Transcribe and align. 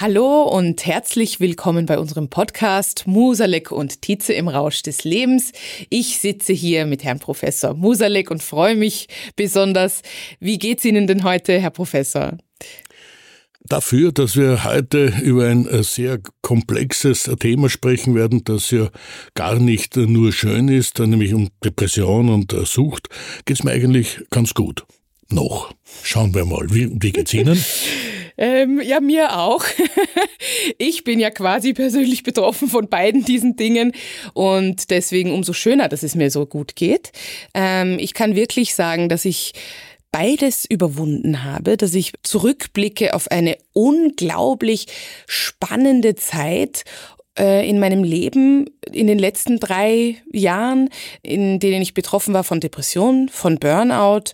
Hallo 0.00 0.44
und 0.44 0.86
herzlich 0.86 1.40
willkommen 1.40 1.84
bei 1.84 1.98
unserem 1.98 2.30
Podcast 2.30 3.06
Musalek 3.06 3.70
und 3.70 4.00
Tietze 4.00 4.32
im 4.32 4.48
Rausch 4.48 4.82
des 4.82 5.04
Lebens. 5.04 5.52
Ich 5.90 6.20
sitze 6.20 6.54
hier 6.54 6.86
mit 6.86 7.04
Herrn 7.04 7.18
Professor 7.18 7.74
Musalek 7.74 8.30
und 8.30 8.42
freue 8.42 8.76
mich 8.76 9.08
besonders. 9.36 10.00
Wie 10.38 10.56
geht's 10.56 10.86
Ihnen 10.86 11.06
denn 11.06 11.22
heute, 11.22 11.60
Herr 11.60 11.68
Professor? 11.68 12.38
Dafür, 13.62 14.10
dass 14.10 14.36
wir 14.36 14.64
heute 14.64 15.12
über 15.22 15.48
ein 15.48 15.66
äh, 15.66 15.82
sehr 15.82 16.18
komplexes 16.40 17.30
Thema 17.38 17.68
sprechen 17.68 18.14
werden, 18.14 18.42
das 18.42 18.70
ja 18.70 18.88
gar 19.34 19.58
nicht 19.58 19.98
nur 19.98 20.32
schön 20.32 20.68
ist, 20.68 20.98
nämlich 20.98 21.34
um 21.34 21.50
Depression 21.62 22.30
und 22.30 22.54
äh, 22.54 22.64
Sucht, 22.64 23.08
geht's 23.44 23.64
mir 23.64 23.72
eigentlich 23.72 24.22
ganz 24.30 24.54
gut. 24.54 24.86
Noch. 25.32 25.72
Schauen 26.02 26.34
wir 26.34 26.44
mal. 26.44 26.66
Wie, 26.70 26.90
wie 27.00 27.12
geht's 27.12 27.34
Ihnen? 27.34 27.62
Ähm, 28.42 28.80
ja, 28.82 29.00
mir 29.00 29.36
auch. 29.38 29.66
ich 30.78 31.04
bin 31.04 31.20
ja 31.20 31.28
quasi 31.28 31.74
persönlich 31.74 32.22
betroffen 32.22 32.68
von 32.68 32.88
beiden 32.88 33.22
diesen 33.22 33.54
Dingen 33.54 33.92
und 34.32 34.88
deswegen 34.88 35.32
umso 35.32 35.52
schöner, 35.52 35.90
dass 35.90 36.02
es 36.02 36.14
mir 36.14 36.30
so 36.30 36.46
gut 36.46 36.74
geht. 36.74 37.12
Ähm, 37.52 37.98
ich 37.98 38.14
kann 38.14 38.36
wirklich 38.36 38.74
sagen, 38.74 39.10
dass 39.10 39.26
ich 39.26 39.52
beides 40.10 40.64
überwunden 40.64 41.44
habe, 41.44 41.76
dass 41.76 41.92
ich 41.92 42.14
zurückblicke 42.22 43.12
auf 43.12 43.30
eine 43.30 43.58
unglaublich 43.74 44.86
spannende 45.26 46.14
Zeit 46.14 46.84
äh, 47.40 47.66
in 47.66 47.80
meinem 47.80 48.04
Leben 48.04 48.66
in 48.92 49.06
den 49.06 49.18
letzten 49.18 49.58
drei 49.58 50.16
Jahren, 50.30 50.90
in 51.22 51.58
denen 51.58 51.80
ich 51.80 51.94
betroffen 51.94 52.34
war 52.34 52.44
von 52.44 52.60
Depressionen, 52.60 53.30
von 53.30 53.58
Burnout 53.58 54.32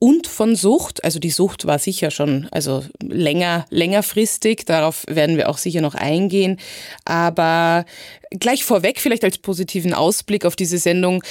und 0.00 0.26
von 0.26 0.56
Sucht. 0.56 1.04
Also 1.04 1.20
die 1.20 1.30
Sucht 1.30 1.66
war 1.66 1.78
sicher 1.78 2.10
schon, 2.10 2.48
also 2.50 2.82
länger, 3.00 3.64
längerfristig. 3.70 4.64
Darauf 4.66 5.04
werden 5.08 5.36
wir 5.36 5.48
auch 5.48 5.58
sicher 5.58 5.80
noch 5.80 5.94
eingehen. 5.94 6.58
Aber 7.04 7.84
gleich 8.30 8.64
vorweg, 8.64 8.98
vielleicht 8.98 9.24
als 9.24 9.38
positiven 9.38 9.94
Ausblick 9.94 10.44
auf 10.44 10.56
diese 10.56 10.78
Sendung. 10.78 11.22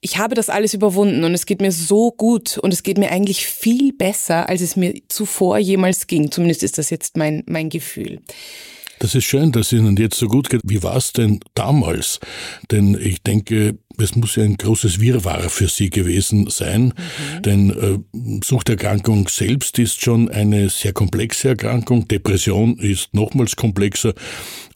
Ich 0.00 0.16
habe 0.18 0.34
das 0.34 0.48
alles 0.48 0.72
überwunden 0.72 1.24
und 1.24 1.34
es 1.34 1.46
geht 1.46 1.60
mir 1.60 1.72
so 1.72 2.10
gut 2.10 2.58
und 2.58 2.72
es 2.72 2.82
geht 2.82 2.98
mir 2.98 3.10
eigentlich 3.10 3.46
viel 3.46 3.92
besser, 3.92 4.48
als 4.48 4.60
es 4.60 4.76
mir 4.76 4.94
zuvor 5.08 5.58
jemals 5.58 6.06
ging. 6.06 6.30
Zumindest 6.30 6.62
ist 6.62 6.78
das 6.78 6.90
jetzt 6.90 7.16
mein, 7.16 7.42
mein 7.46 7.68
Gefühl. 7.70 8.20
Das 8.98 9.14
ist 9.14 9.24
schön, 9.24 9.52
dass 9.52 9.72
Ihnen 9.72 9.96
jetzt 9.96 10.16
so 10.16 10.28
gut 10.28 10.50
geht. 10.50 10.60
Wie 10.64 10.82
war 10.82 10.96
es 10.96 11.12
denn 11.12 11.40
damals? 11.54 12.20
Denn 12.70 12.96
ich 12.98 13.22
denke, 13.22 13.78
es 13.98 14.16
muss 14.16 14.36
ja 14.36 14.44
ein 14.44 14.56
großes 14.56 15.00
Wirrwarr 15.00 15.48
für 15.48 15.68
Sie 15.68 15.90
gewesen 15.90 16.48
sein, 16.50 16.86
mhm. 16.86 17.42
denn 17.42 17.70
äh, 17.70 18.40
Suchterkrankung 18.44 19.28
selbst 19.28 19.78
ist 19.78 20.00
schon 20.00 20.28
eine 20.28 20.68
sehr 20.68 20.92
komplexe 20.92 21.48
Erkrankung, 21.48 22.08
Depression 22.08 22.78
ist 22.78 23.14
nochmals 23.14 23.56
komplexer 23.56 24.14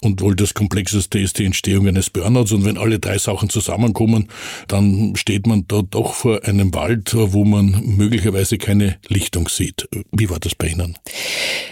und 0.01 0.21
wohl 0.21 0.37
das 0.37 0.55
Komplexeste 0.55 1.19
ist 1.19 1.39
die 1.39 1.45
Entstehung 1.45 1.89
eines 1.89 2.11
Burnouts 2.11 2.53
und 2.53 2.65
wenn 2.65 2.79
alle 2.79 2.99
drei 2.99 3.19
Sachen 3.19 3.51
zusammenkommen, 3.51 4.29
dann 4.69 5.17
steht 5.17 5.47
man 5.47 5.65
da 5.67 5.83
doch 5.83 6.15
vor 6.15 6.45
einem 6.45 6.73
Wald, 6.75 7.13
wo 7.15 7.45
man 7.45 7.83
möglicherweise 7.85 8.59
keine 8.59 8.99
Lichtung 9.09 9.49
sieht. 9.49 9.89
Wie 10.13 10.31
war 10.31 10.39
das 10.39 10.55
bei 10.55 10.69
Ihnen? 10.69 10.97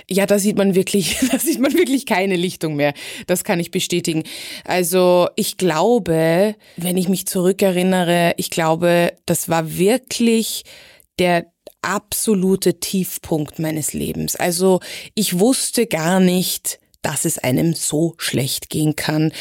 Ja, 0.09 0.27
da 0.27 0.39
sieht 0.39 0.57
man 0.57 0.75
wirklich, 0.75 1.17
da 1.31 1.39
sieht 1.39 1.61
man 1.61 1.75
wirklich 1.75 2.07
keine 2.07 2.37
Lichtung 2.37 2.77
mehr. 2.77 2.95
Das 3.27 3.45
kann 3.45 3.61
ich 3.61 3.71
bestätigen. 3.71 4.25
Also 4.65 5.29
ich 5.37 5.57
glaube, 5.57 6.57
wenn 6.77 6.97
ich 6.97 7.09
mich 7.09 7.27
zurückerinnere, 7.37 8.33
ich 8.39 8.49
glaube, 8.49 9.13
das 9.27 9.51
war 9.51 9.77
wirklich 9.77 10.65
der 11.19 11.45
absolute 11.83 12.81
Tiefpunkt 12.81 13.59
meines 13.59 13.93
Lebens. 13.93 14.37
Also 14.37 14.81
ich 15.15 15.39
wusste 15.39 15.87
gar 15.87 16.19
nicht, 16.19 16.79
dass 17.03 17.27
es 17.27 17.37
einem 17.37 17.75
so 17.75 18.15
schlecht 18.17 18.71
gehen 18.71 18.97
kann. 18.97 19.33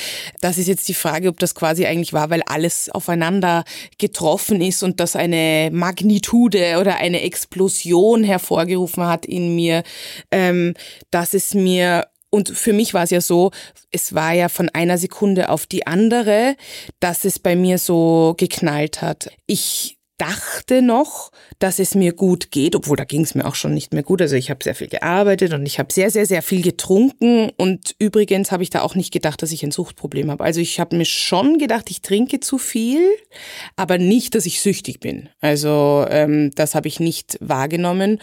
Das 0.42 0.58
ist 0.58 0.68
jetzt 0.68 0.90
die 0.90 0.94
Frage, 0.94 1.30
ob 1.30 1.40
das 1.40 1.56
quasi 1.56 1.86
eigentlich 1.86 2.12
war, 2.12 2.30
weil 2.30 2.42
alles 2.48 2.90
aufeinander 2.90 3.64
getroffen 3.98 4.60
ist 4.60 4.84
und 4.84 5.00
das 5.00 5.16
eine 5.16 5.70
Magnitude 5.72 6.78
oder 6.82 6.98
eine 6.98 7.22
Explosion 7.22 8.26
hervorgerufen 8.26 9.08
hat 9.08 9.26
in 9.26 9.56
mir, 9.56 9.84
ähm, 10.32 10.74
dass 11.12 11.34
es 11.34 11.54
mir 11.54 12.08
und 12.36 12.50
für 12.50 12.74
mich 12.74 12.94
war 12.94 13.04
es 13.04 13.12
ja 13.12 13.22
so, 13.22 13.52
es 13.92 14.14
war 14.14 14.34
ja 14.34 14.50
von 14.50 14.68
einer 14.70 14.98
Sekunde 14.98 15.50
auf 15.50 15.66
die 15.66 15.88
andere, 15.88 16.58
dass 17.00 17.24
es 17.24 17.40
bei 17.40 17.56
mir 17.56 17.78
so 17.78 18.36
geknallt 18.38 19.02
hat. 19.02 19.32
Ich 19.48 19.98
dachte 20.18 20.82
noch, 20.82 21.32
dass 21.60 21.80
es 21.80 21.96
mir 21.96 22.14
gut 22.14 22.52
geht, 22.52 22.76
obwohl 22.76 22.98
da 22.98 23.06
ging 23.06 23.22
es 23.22 23.36
mir 23.36 23.46
auch 23.46 23.56
schon 23.56 23.74
nicht 23.74 23.94
mehr 23.94 24.04
gut. 24.04 24.22
Also 24.22 24.36
ich 24.36 24.50
habe 24.50 24.64
sehr 24.64 24.76
viel 24.76 24.88
gearbeitet 24.88 25.54
und 25.54 25.66
ich 25.66 25.80
habe 25.80 25.94
sehr, 25.94 26.12
sehr, 26.12 26.26
sehr 26.26 26.42
viel 26.42 26.62
getrunken. 26.62 27.52
Und 27.56 27.96
übrigens 28.00 28.52
habe 28.52 28.64
ich 28.64 28.70
da 28.70 28.82
auch 28.82 28.96
nicht 28.96 29.14
gedacht, 29.14 29.42
dass 29.42 29.54
ich 29.54 29.64
ein 29.64 29.72
Suchtproblem 29.72 30.30
habe. 30.30 30.44
Also 30.44 30.60
ich 30.60 30.80
habe 30.80 30.98
mir 30.98 31.06
schon 31.06 31.58
gedacht, 31.58 31.90
ich 31.90 32.02
trinke 32.02 32.42
zu 32.42 32.58
viel, 32.58 33.02
aber 33.78 33.98
nicht, 33.98 34.36
dass 34.36 34.46
ich 34.46 34.62
süchtig 34.62 35.00
bin. 35.00 35.30
Also 35.40 36.06
ähm, 36.10 36.52
das 36.56 36.76
habe 36.76 36.90
ich 36.90 37.00
nicht 37.00 37.38
wahrgenommen 37.40 38.20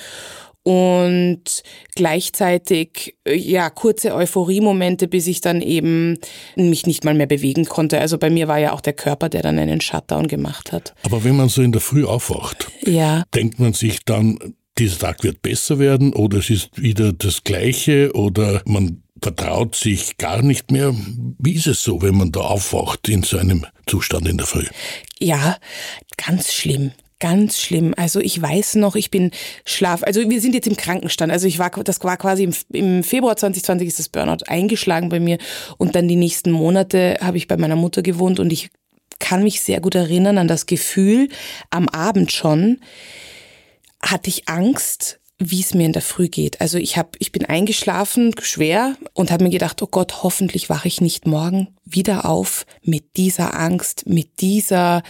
und 0.63 1.63
gleichzeitig 1.95 3.17
äh, 3.25 3.35
ja 3.35 3.71
kurze 3.71 4.15
Euphorie-Momente, 4.15 5.09
bis 5.09 5.27
ich 5.27 5.41
dann 5.41 5.61
eben 5.61 6.19
mich 6.57 6.87
nicht 6.87 7.05
mal 7.05 7.15
mehr 7.15 7.27
bewegen 7.27 7.65
konnte. 7.65 8.01
Also 8.01 8.19
bei 8.19 8.31
mir 8.31 8.49
war 8.49 8.59
ja 8.59 8.73
auch 8.73 8.81
der 8.81 8.93
Körper, 8.93 9.29
der 9.29 9.43
dann 9.43 9.59
einen 9.59 9.81
Shutdown 9.81 10.29
gemacht 10.29 10.73
hat. 10.73 10.95
Aber 11.05 11.25
wenn 11.25 11.37
man 11.37 11.49
so 11.49 11.63
in 11.63 11.73
der 11.73 11.81
Früh 11.81 12.05
aufwacht, 12.05 12.71
ja. 12.85 13.25
denkt 13.35 13.59
man 13.59 13.73
sich 13.73 14.05
dann, 14.05 14.39
dieser 14.79 14.99
Tag 14.99 15.25
wird 15.25 15.43
besser 15.43 15.79
werden 15.79 16.13
oder 16.13 16.39
es 16.39 16.49
ist 16.49 16.81
wieder 16.81 17.13
das 17.13 17.45
Gleiche 17.45 18.13
oder 18.15 18.63
man 18.65 19.03
vertraut 19.21 19.77
sich 19.77 20.17
gar 20.17 20.43
nicht 20.43 20.71
mehr. 20.71 20.95
Wie 21.39 21.53
ist 21.53 21.67
es 21.67 21.83
so, 21.83 22.03
wenn 22.03 22.17
man 22.17 22.33
da 22.33 22.41
aufwacht 22.41 23.09
in 23.09 23.23
so 23.23 23.39
einem 23.39 23.67
Zustand 23.87 24.29
in 24.29 24.39
der 24.39 24.47
Früh? 24.47 24.67
Ja, 25.21 25.59
ganz 26.17 26.53
schlimm 26.53 26.93
ganz 27.23 27.61
schlimm. 27.61 27.95
Also 27.97 28.19
ich 28.19 28.43
weiß 28.43 28.75
noch, 28.75 28.97
ich 28.97 29.13
bin 29.13 29.31
schlaf, 29.65 30.03
also 30.03 30.29
wir 30.29 30.41
sind 30.41 30.57
jetzt 30.57 30.67
im 30.67 30.77
Krankenstand. 30.77 31.31
Also 31.31 31.47
ich 31.47 31.61
war, 31.61 31.71
das 31.71 32.03
war 32.03 32.17
quasi 32.17 32.43
im, 32.43 32.55
im 32.73 33.05
Februar 33.05 33.37
2020 33.37 33.87
ist 33.87 34.01
das 34.01 34.09
Burnout 34.09 34.45
eingeschlagen 34.49 35.09
bei 35.09 35.21
mir 35.21 35.39
und 35.79 35.95
dann 35.95 36.09
die 36.09 36.17
nächsten 36.17 36.51
Monate 36.51 37.19
habe 37.21 37.37
ich 37.37 37.47
bei 37.47 37.57
meiner 37.57 37.77
Mutter 37.77 38.03
gewohnt 38.03 38.41
und 38.41 38.53
ich 38.53 38.71
kann 39.21 39.45
mich 39.45 39.61
sehr 39.61 39.81
gut 39.81 39.95
erinnern 39.95 40.37
an 40.37 40.49
das 40.49 40.67
Gefühl, 40.67 41.29
am 41.71 41.89
Abend 41.89 42.33
schon 42.33 42.81
hatte 44.03 44.29
ich 44.29 44.49
Angst, 44.49 45.21
wie 45.39 45.61
es 45.61 45.75
mir 45.75 45.87
in 45.87 45.93
der 45.93 46.03
Früh 46.03 46.29
geht. 46.29 46.61
Also 46.61 46.77
ich 46.77 46.97
habe, 46.97 47.11
ich 47.21 47.31
bin 47.31 47.45
eingeschlafen, 47.45 48.35
schwer 48.41 48.97
und 49.13 49.31
habe 49.31 49.45
mir 49.45 49.51
gedacht, 49.51 49.81
oh 49.81 49.87
Gott, 49.89 50.25
hoffentlich 50.25 50.69
wache 50.69 50.89
ich 50.89 51.01
nicht 51.01 51.25
morgen 51.25 51.69
wieder 51.85 52.25
auf 52.25 52.67
mit 52.83 53.17
dieser 53.17 53.57
Angst, 53.57 54.09
mit 54.09 54.41
dieser 54.41 55.05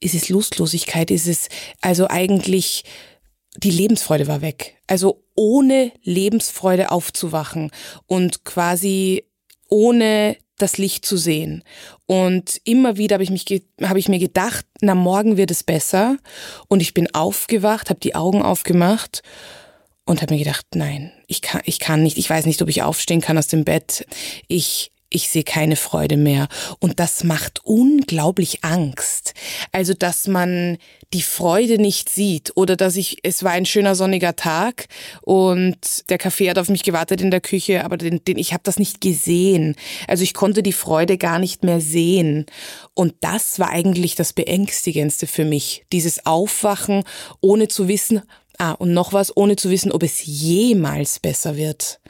ist 0.00 0.14
es 0.14 0.28
Lustlosigkeit? 0.28 1.10
Ist 1.10 1.26
es 1.26 1.48
also 1.80 2.08
eigentlich 2.08 2.84
die 3.56 3.70
Lebensfreude 3.70 4.26
war 4.26 4.40
weg. 4.40 4.76
Also 4.86 5.24
ohne 5.34 5.92
Lebensfreude 6.02 6.90
aufzuwachen 6.90 7.70
und 8.06 8.44
quasi 8.44 9.24
ohne 9.68 10.36
das 10.58 10.78
Licht 10.78 11.04
zu 11.04 11.16
sehen. 11.16 11.62
Und 12.06 12.60
immer 12.64 12.96
wieder 12.96 13.14
habe 13.14 13.24
ich 13.24 13.30
mich 13.30 13.44
habe 13.82 13.98
ich 13.98 14.08
mir 14.08 14.18
gedacht, 14.18 14.66
na 14.80 14.94
morgen 14.94 15.36
wird 15.36 15.50
es 15.50 15.62
besser 15.62 16.16
und 16.68 16.80
ich 16.80 16.94
bin 16.94 17.14
aufgewacht, 17.14 17.90
habe 17.90 18.00
die 18.00 18.14
Augen 18.14 18.42
aufgemacht 18.42 19.22
und 20.04 20.22
habe 20.22 20.34
mir 20.34 20.44
gedacht, 20.44 20.66
nein, 20.74 21.12
ich 21.26 21.42
kann 21.42 21.62
ich 21.64 21.78
kann 21.78 22.02
nicht, 22.02 22.18
ich 22.18 22.28
weiß 22.28 22.46
nicht, 22.46 22.60
ob 22.62 22.68
ich 22.68 22.82
aufstehen 22.82 23.20
kann 23.20 23.38
aus 23.38 23.46
dem 23.46 23.64
Bett. 23.64 24.06
Ich 24.48 24.90
ich 25.10 25.30
sehe 25.30 25.44
keine 25.44 25.76
Freude 25.76 26.16
mehr. 26.16 26.48
Und 26.80 27.00
das 27.00 27.24
macht 27.24 27.60
unglaublich 27.64 28.64
Angst. 28.64 29.34
Also, 29.72 29.94
dass 29.94 30.26
man 30.26 30.78
die 31.14 31.22
Freude 31.22 31.80
nicht 31.80 32.10
sieht 32.10 32.52
oder 32.54 32.76
dass 32.76 32.96
ich, 32.96 33.18
es 33.22 33.42
war 33.42 33.52
ein 33.52 33.64
schöner 33.64 33.94
sonniger 33.94 34.36
Tag 34.36 34.88
und 35.22 35.78
der 36.10 36.18
Kaffee 36.18 36.50
hat 36.50 36.58
auf 36.58 36.68
mich 36.68 36.82
gewartet 36.82 37.22
in 37.22 37.30
der 37.30 37.40
Küche, 37.40 37.84
aber 37.84 37.96
den, 37.96 38.22
den 38.24 38.36
ich 38.36 38.52
habe 38.52 38.62
das 38.64 38.78
nicht 38.78 39.00
gesehen. 39.00 39.74
Also 40.06 40.22
ich 40.22 40.34
konnte 40.34 40.62
die 40.62 40.72
Freude 40.72 41.16
gar 41.16 41.38
nicht 41.38 41.64
mehr 41.64 41.80
sehen. 41.80 42.44
Und 42.92 43.14
das 43.22 43.58
war 43.58 43.70
eigentlich 43.70 44.16
das 44.16 44.34
Beängstigendste 44.34 45.26
für 45.26 45.46
mich. 45.46 45.86
Dieses 45.92 46.26
Aufwachen, 46.26 47.04
ohne 47.40 47.68
zu 47.68 47.88
wissen, 47.88 48.22
ah, 48.58 48.72
und 48.72 48.92
noch 48.92 49.12
was, 49.12 49.36
ohne 49.36 49.56
zu 49.56 49.70
wissen, 49.70 49.92
ob 49.92 50.02
es 50.02 50.24
jemals 50.24 51.18
besser 51.18 51.56
wird. 51.56 52.00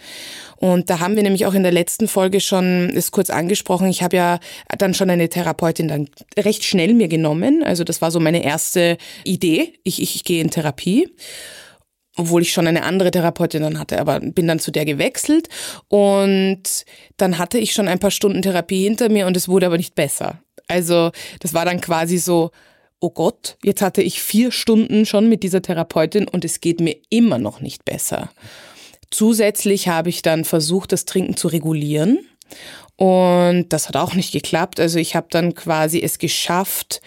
Und 0.57 0.91
da 0.91 0.99
haben 0.99 1.15
wir 1.15 1.23
nämlich 1.23 1.47
auch 1.47 1.55
in 1.55 1.63
der 1.63 1.73
letzten 1.73 2.09
Folge 2.09 2.41
schon 2.41 2.91
es 2.95 3.13
kurz 3.13 3.31
angesprochen. 3.31 3.89
Ich 3.89 4.03
habe 4.03 4.17
ja 4.17 4.41
dann 4.77 4.95
schon 4.95 5.09
eine 5.09 5.29
Therapeutin 5.29 5.87
dann 5.87 6.09
recht 6.37 6.65
schnell 6.65 6.95
mir 6.95 7.09
genommen. 7.09 7.63
Also 7.63 7.85
das 7.85 8.03
war 8.03 8.11
so 8.11 8.19
meine 8.19 8.43
erste 8.43 8.99
Idee. 9.25 9.75
Ich, 9.85 10.03
ich, 10.03 10.17
ich 10.17 10.25
gehe 10.25 10.41
in 10.41 10.51
Therapie 10.51 11.15
obwohl 12.19 12.43
ich 12.43 12.53
schon 12.53 12.67
eine 12.67 12.83
andere 12.83 13.13
Therapeutin 13.13 13.63
dann 13.63 13.79
hatte, 13.79 14.01
aber 14.01 14.19
bin 14.19 14.49
dann 14.49 14.59
zu 14.59 14.73
der 14.73 14.85
gewechselt 14.85 15.49
und 15.87 16.85
dann 17.17 17.39
hatte 17.39 17.59
ich 17.59 17.73
schon 17.73 17.87
ein 17.87 18.01
paar 18.01 18.11
Stunden 18.11 18.43
Therapie 18.43 18.83
hinter 18.83 19.09
mir 19.09 19.29
und 19.29 19.37
es 19.37 19.49
wurde 19.49 19.67
aber 19.67 19.77
nicht 19.77 19.95
besser. 19.95 20.43
Also 20.67 21.13
das 21.39 21.55
war 21.55 21.65
dann 21.65 21.81
quasi 21.81 22.19
so, 22.19 22.51
oh 23.01 23.11
Gott, 23.11 23.57
jetzt 23.63 23.83
hatte 23.83 24.03
ich 24.03 24.23
vier 24.23 24.51
Stunden 24.51 25.07
schon 25.07 25.29
mit 25.29 25.43
dieser 25.43 25.63
Therapeutin 25.63 26.29
und 26.29 26.45
es 26.45 26.61
geht 26.61 26.81
mir 26.81 26.97
immer 27.11 27.39
noch 27.39 27.61
nicht 27.61 27.85
besser. 27.85 28.31
Zusätzlich 29.11 29.89
habe 29.89 30.11
ich 30.11 30.23
dann 30.23 30.45
versucht, 30.45 30.93
das 30.93 31.05
Trinken 31.05 31.37
zu 31.37 31.49
regulieren. 31.49 32.19
Und 32.97 33.69
das 33.69 33.89
hat 33.89 33.97
auch 33.97 34.15
nicht 34.15 34.33
geklappt. 34.33 34.81
Also 34.81 34.99
ich 34.99 35.15
habe 35.15 35.29
dann 35.31 35.55
quasi 35.55 36.03
es 36.03 36.19
geschafft, 36.19 37.01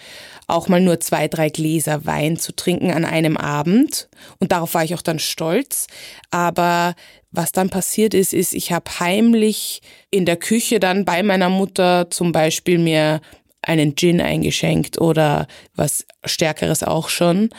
auch 0.46 0.68
mal 0.68 0.80
nur 0.80 1.00
zwei, 1.00 1.28
drei 1.28 1.50
Gläser 1.50 2.06
Wein 2.06 2.38
zu 2.38 2.56
trinken 2.56 2.90
an 2.90 3.04
einem 3.04 3.36
Abend. 3.36 4.08
Und 4.38 4.52
darauf 4.52 4.74
war 4.74 4.84
ich 4.84 4.94
auch 4.94 5.02
dann 5.02 5.18
stolz. 5.18 5.86
Aber 6.30 6.94
was 7.30 7.52
dann 7.52 7.70
passiert 7.70 8.14
ist, 8.14 8.32
ist, 8.32 8.54
ich 8.54 8.72
habe 8.72 8.90
heimlich 9.00 9.82
in 10.10 10.24
der 10.24 10.36
Küche 10.36 10.80
dann 10.80 11.04
bei 11.04 11.22
meiner 11.22 11.50
Mutter 11.50 12.10
zum 12.10 12.32
Beispiel 12.32 12.78
mir 12.78 13.20
einen 13.62 13.96
Gin 13.96 14.20
eingeschenkt 14.20 15.00
oder 15.00 15.46
was 15.74 16.04
Stärkeres 16.24 16.82
auch 16.82 17.08
schon 17.08 17.50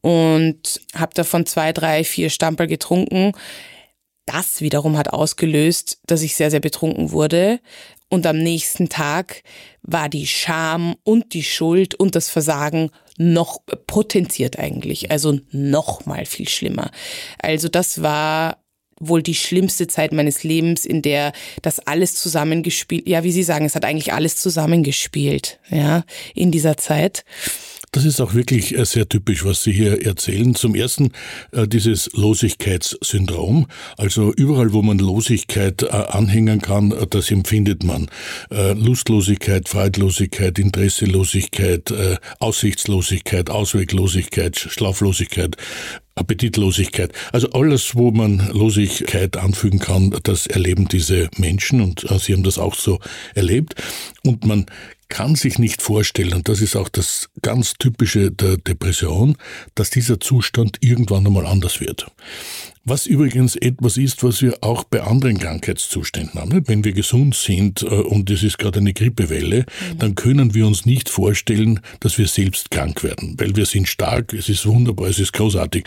und 0.00 0.80
habe 0.94 1.14
davon 1.14 1.46
zwei, 1.46 1.72
drei, 1.72 2.04
vier 2.04 2.30
Stamperl 2.30 2.66
getrunken 2.66 3.32
das 4.26 4.60
wiederum 4.60 4.96
hat 4.96 5.12
ausgelöst, 5.12 5.98
dass 6.06 6.22
ich 6.22 6.36
sehr, 6.36 6.50
sehr 6.50 6.60
betrunken 6.60 7.10
wurde. 7.10 7.60
Und 8.08 8.26
am 8.26 8.38
nächsten 8.38 8.88
Tag 8.88 9.42
war 9.82 10.08
die 10.08 10.26
Scham 10.26 10.96
und 11.02 11.34
die 11.34 11.42
Schuld 11.42 11.94
und 11.94 12.14
das 12.14 12.28
Versagen 12.28 12.90
noch 13.16 13.60
potenziert 13.86 14.58
eigentlich. 14.58 15.10
Also 15.10 15.38
noch 15.50 16.06
mal 16.06 16.26
viel 16.26 16.48
schlimmer. 16.48 16.90
Also 17.38 17.68
das 17.68 18.02
war 18.02 18.61
wohl 19.08 19.22
die 19.22 19.34
schlimmste 19.34 19.86
Zeit 19.86 20.12
meines 20.12 20.44
Lebens, 20.44 20.86
in 20.86 21.02
der 21.02 21.32
das 21.60 21.80
alles 21.80 22.14
zusammengespielt, 22.14 23.08
ja, 23.08 23.24
wie 23.24 23.32
Sie 23.32 23.42
sagen, 23.42 23.64
es 23.64 23.74
hat 23.74 23.84
eigentlich 23.84 24.12
alles 24.12 24.36
zusammengespielt, 24.36 25.58
ja, 25.70 26.04
in 26.34 26.50
dieser 26.50 26.76
Zeit. 26.76 27.24
Das 27.94 28.06
ist 28.06 28.22
auch 28.22 28.32
wirklich 28.32 28.76
äh, 28.76 28.86
sehr 28.86 29.06
typisch, 29.06 29.44
was 29.44 29.62
Sie 29.62 29.72
hier 29.72 30.06
erzählen. 30.06 30.54
Zum 30.54 30.74
ersten 30.74 31.12
äh, 31.52 31.68
dieses 31.68 32.10
Losigkeitssyndrom. 32.14 33.66
Also 33.98 34.32
überall, 34.32 34.72
wo 34.72 34.80
man 34.80 34.98
Losigkeit 34.98 35.82
äh, 35.82 35.88
anhängen 35.88 36.62
kann, 36.62 36.94
das 37.10 37.30
empfindet 37.30 37.84
man. 37.84 38.08
Lustlosigkeit, 38.50 39.68
Freudlosigkeit, 39.68 40.58
Interesselosigkeit, 40.58 41.92
Aussichtslosigkeit, 42.38 43.50
Ausweglosigkeit, 43.50 44.56
Schlaflosigkeit. 44.56 45.56
Appetitlosigkeit. 46.14 47.12
Also 47.32 47.50
alles, 47.52 47.94
wo 47.94 48.10
man 48.10 48.50
Losigkeit 48.52 49.36
anfügen 49.36 49.78
kann, 49.78 50.14
das 50.24 50.46
erleben 50.46 50.86
diese 50.86 51.28
Menschen 51.38 51.80
und 51.80 52.06
sie 52.20 52.34
haben 52.34 52.42
das 52.42 52.58
auch 52.58 52.74
so 52.74 53.00
erlebt. 53.34 53.74
Und 54.22 54.44
man 54.44 54.66
kann 55.12 55.34
sich 55.34 55.58
nicht 55.58 55.82
vorstellen, 55.82 56.32
und 56.32 56.48
das 56.48 56.62
ist 56.62 56.74
auch 56.74 56.88
das 56.88 57.28
ganz 57.42 57.74
typische 57.74 58.30
der 58.30 58.56
Depression, 58.56 59.36
dass 59.74 59.90
dieser 59.90 60.18
Zustand 60.20 60.78
irgendwann 60.80 61.26
einmal 61.26 61.44
anders 61.44 61.80
wird. 61.80 62.06
Was 62.84 63.06
übrigens 63.06 63.54
etwas 63.54 63.96
ist, 63.96 64.24
was 64.24 64.42
wir 64.42 64.58
auch 64.60 64.82
bei 64.82 65.02
anderen 65.02 65.38
Krankheitszuständen 65.38 66.40
haben. 66.40 66.66
Wenn 66.66 66.82
wir 66.82 66.92
gesund 66.92 67.36
sind 67.36 67.82
äh, 67.82 67.86
und 67.86 68.28
es 68.28 68.42
ist 68.42 68.58
gerade 68.58 68.80
eine 68.80 68.92
Grippewelle, 68.92 69.60
mhm. 69.60 69.98
dann 69.98 70.14
können 70.16 70.52
wir 70.54 70.66
uns 70.66 70.84
nicht 70.84 71.08
vorstellen, 71.08 71.78
dass 72.00 72.18
wir 72.18 72.26
selbst 72.26 72.72
krank 72.72 73.04
werden, 73.04 73.36
weil 73.38 73.54
wir 73.54 73.66
sind 73.66 73.86
stark, 73.86 74.32
es 74.32 74.48
ist 74.48 74.66
wunderbar, 74.66 75.08
es 75.08 75.20
ist 75.20 75.32
großartig. 75.32 75.84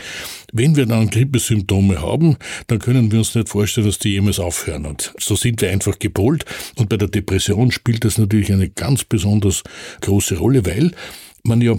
Wenn 0.53 0.77
wir 0.77 0.86
dann 0.86 1.09
Grippesymptome 1.09 2.01
haben, 2.01 2.38
dann 2.68 2.80
können 2.80 3.12
wir 3.12 3.19
uns 3.19 3.36
nicht 3.36 3.50
vorstellen, 3.50 3.88
dass 3.88 4.00
die 4.00 4.12
jemals 4.12 4.39
aufhören. 4.39 4.86
Und 4.86 5.13
so 5.19 5.36
sind 5.36 5.62
wir 5.62 5.71
einfach 5.71 6.00
gepolt. 6.00 6.45
Und 6.77 6.88
bei 6.88 6.95
der 6.95 7.09
Depression 7.09 7.74
spielt 7.74 8.06
das 8.06 8.18
natürlich 8.18 8.53
eine 8.53 8.69
ganz 8.69 9.03
besonders 9.03 9.63
große 10.00 10.38
Rolle, 10.38 10.65
weil 10.65 10.91
man 11.44 11.59
ja 11.59 11.77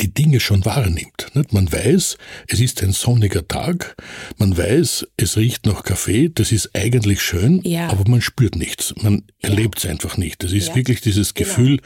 die 0.00 0.12
Dinge 0.12 0.40
schon 0.40 0.64
wahrnimmt. 0.64 1.30
Man 1.52 1.70
weiß, 1.70 2.18
es 2.48 2.60
ist 2.60 2.82
ein 2.82 2.92
sonniger 2.92 3.46
Tag, 3.46 3.94
man 4.38 4.56
weiß, 4.56 5.06
es 5.16 5.36
riecht 5.36 5.66
nach 5.66 5.84
Kaffee, 5.84 6.30
das 6.34 6.50
ist 6.50 6.70
eigentlich 6.74 7.22
schön, 7.22 7.60
ja. 7.62 7.88
aber 7.88 8.08
man 8.10 8.20
spürt 8.20 8.56
nichts. 8.56 8.94
Man 9.00 9.22
ja. 9.40 9.50
erlebt 9.50 9.78
es 9.78 9.86
einfach 9.86 10.16
nicht. 10.16 10.42
Das 10.42 10.52
ist 10.52 10.68
ja. 10.68 10.74
wirklich 10.74 11.00
dieses 11.00 11.34
genau. 11.34 11.48
Gefühl 11.48 11.80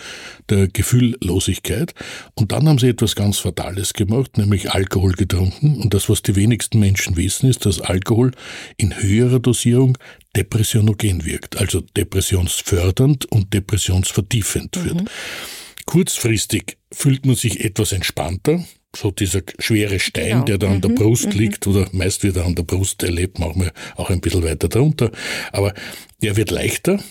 der 0.48 0.68
Gefühllosigkeit. 0.68 1.94
Und 2.34 2.52
dann 2.52 2.66
haben 2.66 2.78
sie 2.78 2.88
etwas 2.88 3.14
ganz 3.14 3.38
Fatales 3.38 3.92
gemacht, 3.92 4.38
nämlich 4.38 4.70
Alkohol 4.70 5.12
getrunken. 5.12 5.76
Und 5.76 5.92
das, 5.92 6.08
was 6.08 6.22
die 6.22 6.34
wenigsten 6.34 6.78
Menschen 6.78 7.16
wissen, 7.16 7.48
ist, 7.50 7.66
dass 7.66 7.80
Alkohol 7.80 8.32
in 8.78 8.96
höherer 8.96 9.38
Dosierung 9.38 9.98
depressionogen 10.34 11.24
wirkt, 11.26 11.58
also 11.58 11.80
depressionsfördernd 11.80 13.26
und 13.26 13.52
depressionsvertiefend 13.52 14.76
mhm. 14.76 14.84
wird. 14.84 15.10
Kurzfristig 15.88 16.76
fühlt 16.92 17.24
man 17.24 17.34
sich 17.34 17.64
etwas 17.64 17.92
entspannter, 17.92 18.62
so 18.94 19.10
dieser 19.10 19.40
schwere 19.58 19.98
Stein, 20.00 20.32
genau. 20.32 20.44
der 20.44 20.58
da 20.58 20.68
an 20.68 20.82
der 20.82 20.90
mhm. 20.90 20.96
Brust 20.96 21.32
mhm. 21.32 21.38
liegt, 21.40 21.66
oder 21.66 21.88
meist 21.92 22.22
wird 22.24 22.36
er 22.36 22.44
an 22.44 22.54
der 22.54 22.64
Brust 22.64 23.02
erlebt, 23.02 23.38
manchmal 23.38 23.72
auch 23.96 24.10
ein 24.10 24.20
bisschen 24.20 24.42
weiter 24.42 24.68
drunter, 24.68 25.10
aber 25.50 25.72
der 26.20 26.36
wird 26.36 26.50
leichter, 26.50 27.02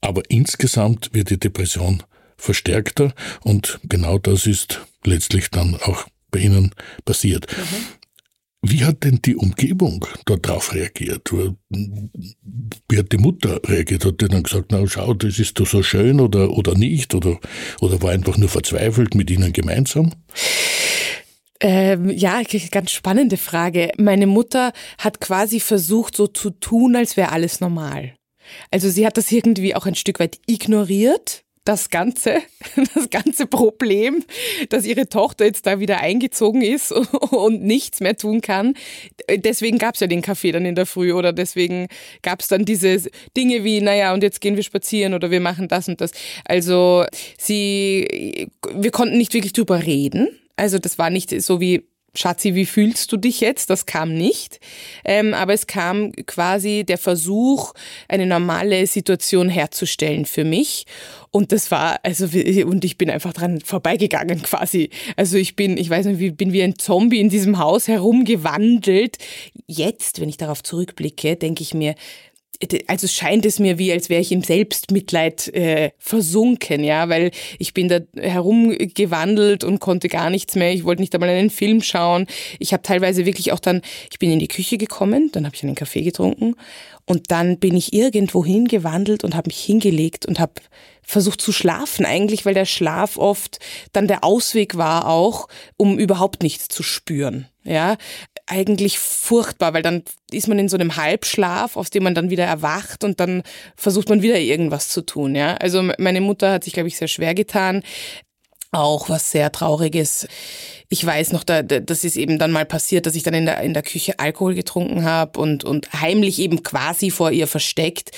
aber 0.00 0.22
insgesamt 0.28 1.10
wird 1.12 1.30
die 1.30 1.38
Depression 1.38 2.02
verstärkter 2.36 3.14
und 3.42 3.78
genau 3.84 4.18
das 4.18 4.44
ist 4.44 4.80
letztlich 5.04 5.48
dann 5.50 5.76
auch 5.76 6.08
bei 6.32 6.40
Ihnen 6.40 6.74
passiert. 7.04 7.46
Mhm. 7.56 7.99
Wie 8.62 8.84
hat 8.84 9.04
denn 9.04 9.20
die 9.24 9.36
Umgebung 9.36 10.04
darauf 10.26 10.74
reagiert? 10.74 11.32
Wie 11.32 12.98
hat 12.98 13.10
die 13.10 13.16
Mutter 13.16 13.58
reagiert? 13.64 14.04
Hat 14.04 14.20
die 14.20 14.28
dann 14.28 14.42
gesagt, 14.42 14.66
na 14.70 14.86
schau, 14.86 15.14
das 15.14 15.38
ist 15.38 15.58
doch 15.58 15.66
so 15.66 15.82
schön 15.82 16.20
oder, 16.20 16.50
oder 16.50 16.74
nicht? 16.74 17.14
Oder, 17.14 17.38
oder 17.80 18.02
war 18.02 18.10
einfach 18.10 18.36
nur 18.36 18.50
verzweifelt 18.50 19.14
mit 19.14 19.30
ihnen 19.30 19.54
gemeinsam? 19.54 20.12
Ähm, 21.60 22.10
ja, 22.10 22.42
ganz 22.70 22.90
spannende 22.90 23.38
Frage. 23.38 23.92
Meine 23.96 24.26
Mutter 24.26 24.72
hat 24.98 25.20
quasi 25.20 25.60
versucht, 25.60 26.14
so 26.14 26.26
zu 26.26 26.50
tun, 26.50 26.96
als 26.96 27.16
wäre 27.16 27.32
alles 27.32 27.60
normal. 27.60 28.14
Also 28.70 28.90
sie 28.90 29.06
hat 29.06 29.16
das 29.16 29.32
irgendwie 29.32 29.74
auch 29.74 29.86
ein 29.86 29.94
Stück 29.94 30.20
weit 30.20 30.38
ignoriert 30.46 31.44
das 31.70 31.88
ganze, 31.88 32.42
das 32.94 33.10
ganze 33.10 33.46
Problem, 33.46 34.24
dass 34.70 34.84
ihre 34.84 35.08
Tochter 35.08 35.44
jetzt 35.44 35.66
da 35.66 35.78
wieder 35.78 36.00
eingezogen 36.00 36.62
ist 36.62 36.90
und 37.30 37.62
nichts 37.62 38.00
mehr 38.00 38.16
tun 38.16 38.40
kann. 38.40 38.74
Deswegen 39.32 39.78
gab 39.78 39.94
es 39.94 40.00
ja 40.00 40.08
den 40.08 40.20
Kaffee 40.20 40.50
dann 40.50 40.66
in 40.66 40.74
der 40.74 40.86
Früh 40.86 41.12
oder 41.12 41.32
deswegen 41.32 41.86
gab 42.22 42.40
es 42.40 42.48
dann 42.48 42.64
diese 42.64 43.08
Dinge 43.36 43.62
wie, 43.62 43.80
naja, 43.80 44.12
und 44.12 44.24
jetzt 44.24 44.40
gehen 44.40 44.56
wir 44.56 44.64
spazieren 44.64 45.14
oder 45.14 45.30
wir 45.30 45.38
machen 45.38 45.68
das 45.68 45.86
und 45.86 46.00
das. 46.00 46.10
Also 46.44 47.04
sie, 47.38 48.50
wir 48.74 48.90
konnten 48.90 49.16
nicht 49.16 49.32
wirklich 49.32 49.52
drüber 49.52 49.86
reden. 49.86 50.28
Also 50.56 50.80
das 50.80 50.98
war 50.98 51.08
nicht 51.08 51.40
so 51.40 51.60
wie 51.60 51.84
Schatzi, 52.14 52.54
wie 52.54 52.66
fühlst 52.66 53.12
du 53.12 53.16
dich 53.16 53.40
jetzt? 53.40 53.70
Das 53.70 53.86
kam 53.86 54.14
nicht. 54.14 54.58
Ähm, 55.04 55.32
aber 55.32 55.52
es 55.52 55.66
kam 55.66 56.12
quasi 56.26 56.84
der 56.86 56.98
Versuch, 56.98 57.72
eine 58.08 58.26
normale 58.26 58.86
Situation 58.86 59.48
herzustellen 59.48 60.26
für 60.26 60.44
mich. 60.44 60.86
Und 61.30 61.52
das 61.52 61.70
war, 61.70 62.00
also, 62.02 62.26
und 62.66 62.84
ich 62.84 62.98
bin 62.98 63.10
einfach 63.10 63.32
dran 63.32 63.60
vorbeigegangen 63.60 64.42
quasi. 64.42 64.90
Also 65.16 65.36
ich 65.36 65.54
bin, 65.54 65.76
ich 65.76 65.88
weiß 65.88 66.06
nicht, 66.06 66.20
ich 66.20 66.36
bin 66.36 66.52
wie 66.52 66.62
ein 66.62 66.76
Zombie 66.76 67.20
in 67.20 67.28
diesem 67.28 67.58
Haus 67.58 67.86
herumgewandelt. 67.86 69.18
Jetzt, 69.66 70.20
wenn 70.20 70.28
ich 70.28 70.36
darauf 70.36 70.62
zurückblicke, 70.62 71.36
denke 71.36 71.62
ich 71.62 71.74
mir, 71.74 71.94
also 72.86 73.06
scheint 73.06 73.46
es 73.46 73.58
mir 73.58 73.78
wie, 73.78 73.92
als 73.92 74.10
wäre 74.10 74.20
ich 74.20 74.32
im 74.32 74.42
Selbstmitleid 74.42 75.48
äh, 75.54 75.90
versunken, 75.98 76.84
ja, 76.84 77.08
weil 77.08 77.30
ich 77.58 77.72
bin 77.72 77.88
da 77.88 78.00
herumgewandelt 78.16 79.64
und 79.64 79.80
konnte 79.80 80.08
gar 80.08 80.30
nichts 80.30 80.56
mehr. 80.56 80.72
Ich 80.72 80.84
wollte 80.84 81.00
nicht 81.00 81.14
einmal 81.14 81.30
einen 81.30 81.50
Film 81.50 81.82
schauen. 81.82 82.26
Ich 82.58 82.72
habe 82.72 82.82
teilweise 82.82 83.24
wirklich 83.24 83.52
auch 83.52 83.60
dann, 83.60 83.80
ich 84.10 84.18
bin 84.18 84.30
in 84.30 84.38
die 84.38 84.48
Küche 84.48 84.76
gekommen, 84.76 85.30
dann 85.32 85.46
habe 85.46 85.56
ich 85.56 85.62
einen 85.62 85.74
Kaffee 85.74 86.02
getrunken 86.02 86.54
und 87.06 87.30
dann 87.30 87.58
bin 87.58 87.76
ich 87.76 87.92
irgendwo 87.92 88.44
hingewandelt 88.44 89.24
und 89.24 89.34
habe 89.34 89.48
mich 89.48 89.60
hingelegt 89.60 90.26
und 90.26 90.38
habe 90.38 90.52
versucht 91.02 91.40
zu 91.40 91.52
schlafen 91.52 92.06
eigentlich, 92.06 92.46
weil 92.46 92.54
der 92.54 92.66
Schlaf 92.66 93.16
oft 93.16 93.58
dann 93.92 94.06
der 94.06 94.22
Ausweg 94.22 94.76
war 94.76 95.08
auch, 95.08 95.48
um 95.76 95.98
überhaupt 95.98 96.42
nichts 96.42 96.68
zu 96.68 96.82
spüren. 96.82 97.48
Ja, 97.64 97.96
eigentlich 98.50 98.98
furchtbar, 98.98 99.72
weil 99.74 99.82
dann 99.82 100.02
ist 100.30 100.48
man 100.48 100.58
in 100.58 100.68
so 100.68 100.76
einem 100.76 100.96
Halbschlaf, 100.96 101.76
aus 101.76 101.90
dem 101.90 102.02
man 102.02 102.14
dann 102.14 102.30
wieder 102.30 102.44
erwacht 102.44 103.04
und 103.04 103.20
dann 103.20 103.42
versucht 103.76 104.08
man 104.08 104.22
wieder 104.22 104.38
irgendwas 104.38 104.88
zu 104.88 105.02
tun. 105.02 105.34
Ja, 105.34 105.54
also 105.54 105.88
meine 105.98 106.20
Mutter 106.20 106.52
hat 106.52 106.64
sich, 106.64 106.72
glaube 106.72 106.88
ich, 106.88 106.96
sehr 106.96 107.08
schwer 107.08 107.34
getan. 107.34 107.82
Auch 108.72 109.08
was 109.08 109.30
sehr 109.30 109.50
Trauriges. 109.50 110.28
Ich 110.88 111.04
weiß 111.04 111.32
noch, 111.32 111.44
da, 111.44 111.62
das 111.62 112.04
ist 112.04 112.16
eben 112.16 112.38
dann 112.38 112.52
mal 112.52 112.66
passiert, 112.66 113.06
dass 113.06 113.14
ich 113.14 113.22
dann 113.22 113.34
in 113.34 113.46
der, 113.46 113.60
in 113.60 113.74
der 113.74 113.82
Küche 113.82 114.18
Alkohol 114.18 114.54
getrunken 114.54 115.04
habe 115.04 115.40
und, 115.40 115.64
und 115.64 115.92
heimlich 115.92 116.38
eben 116.40 116.62
quasi 116.62 117.10
vor 117.10 117.30
ihr 117.30 117.46
versteckt. 117.46 118.10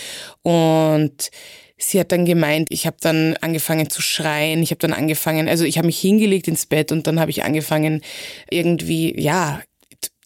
Und 0.42 1.30
sie 1.78 2.00
hat 2.00 2.12
dann 2.12 2.24
gemeint, 2.24 2.68
ich 2.70 2.86
habe 2.86 2.96
dann 3.00 3.36
angefangen 3.40 3.90
zu 3.90 4.00
schreien, 4.02 4.62
ich 4.62 4.70
habe 4.70 4.78
dann 4.78 4.92
angefangen, 4.92 5.48
also 5.48 5.64
ich 5.64 5.78
habe 5.78 5.86
mich 5.86 5.98
hingelegt 5.98 6.48
ins 6.48 6.66
Bett 6.66 6.92
und 6.92 7.06
dann 7.06 7.20
habe 7.20 7.30
ich 7.30 7.44
angefangen 7.44 8.02
irgendwie, 8.50 9.18
ja, 9.20 9.62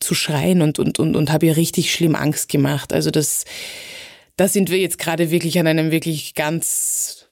zu 0.01 0.15
schreien 0.15 0.63
und, 0.63 0.79
und, 0.79 0.99
und, 0.99 1.17
und 1.17 1.33
habe 1.33 1.47
ihr 1.47 1.57
richtig 1.57 1.93
schlimm 1.93 2.15
Angst 2.15 2.49
gemacht. 2.49 2.93
Also 2.93 3.11
das, 3.11 3.45
da 4.37 4.49
sind 4.49 4.71
wir 4.71 4.79
jetzt 4.79 4.99
gerade 4.99 5.31
wirklich 5.31 5.59
an 5.59 5.67
einem 5.67 5.91
wirklich 5.91 6.35
ganz 6.35 7.27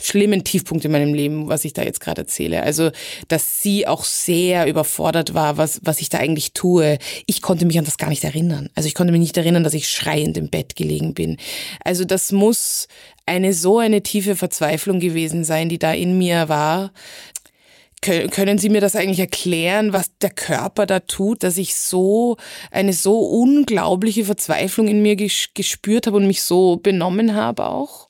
schlimmen 0.00 0.44
Tiefpunkt 0.44 0.84
in 0.84 0.92
meinem 0.92 1.14
Leben, 1.14 1.48
was 1.48 1.64
ich 1.64 1.72
da 1.72 1.82
jetzt 1.82 2.00
gerade 2.00 2.22
erzähle. 2.22 2.62
Also, 2.62 2.90
dass 3.28 3.62
sie 3.62 3.86
auch 3.86 4.04
sehr 4.04 4.66
überfordert 4.66 5.34
war, 5.34 5.56
was, 5.56 5.80
was 5.84 6.00
ich 6.00 6.08
da 6.08 6.18
eigentlich 6.18 6.52
tue. 6.52 6.98
Ich 7.26 7.42
konnte 7.42 7.66
mich 7.66 7.78
an 7.78 7.84
das 7.84 7.98
gar 7.98 8.08
nicht 8.08 8.24
erinnern. 8.24 8.68
Also 8.74 8.88
ich 8.88 8.94
konnte 8.94 9.12
mich 9.12 9.20
nicht 9.20 9.36
erinnern, 9.36 9.64
dass 9.64 9.74
ich 9.74 9.88
schreiend 9.88 10.36
im 10.36 10.50
Bett 10.50 10.76
gelegen 10.76 11.14
bin. 11.14 11.36
Also 11.84 12.04
das 12.04 12.32
muss 12.32 12.88
eine 13.26 13.54
so 13.54 13.78
eine 13.78 14.02
tiefe 14.02 14.34
Verzweiflung 14.34 14.98
gewesen 14.98 15.44
sein, 15.44 15.68
die 15.68 15.78
da 15.78 15.92
in 15.92 16.18
mir 16.18 16.48
war, 16.48 16.92
können 18.02 18.58
Sie 18.58 18.68
mir 18.68 18.80
das 18.80 18.96
eigentlich 18.96 19.20
erklären, 19.20 19.92
was 19.92 20.10
der 20.18 20.30
Körper 20.30 20.86
da 20.86 21.00
tut, 21.00 21.42
dass 21.42 21.56
ich 21.56 21.76
so 21.76 22.36
eine 22.70 22.92
so 22.92 23.20
unglaubliche 23.20 24.24
Verzweiflung 24.24 24.88
in 24.88 25.02
mir 25.02 25.16
gespürt 25.16 26.06
habe 26.06 26.16
und 26.16 26.26
mich 26.26 26.42
so 26.42 26.76
benommen 26.76 27.34
habe 27.34 27.66
auch? 27.66 28.08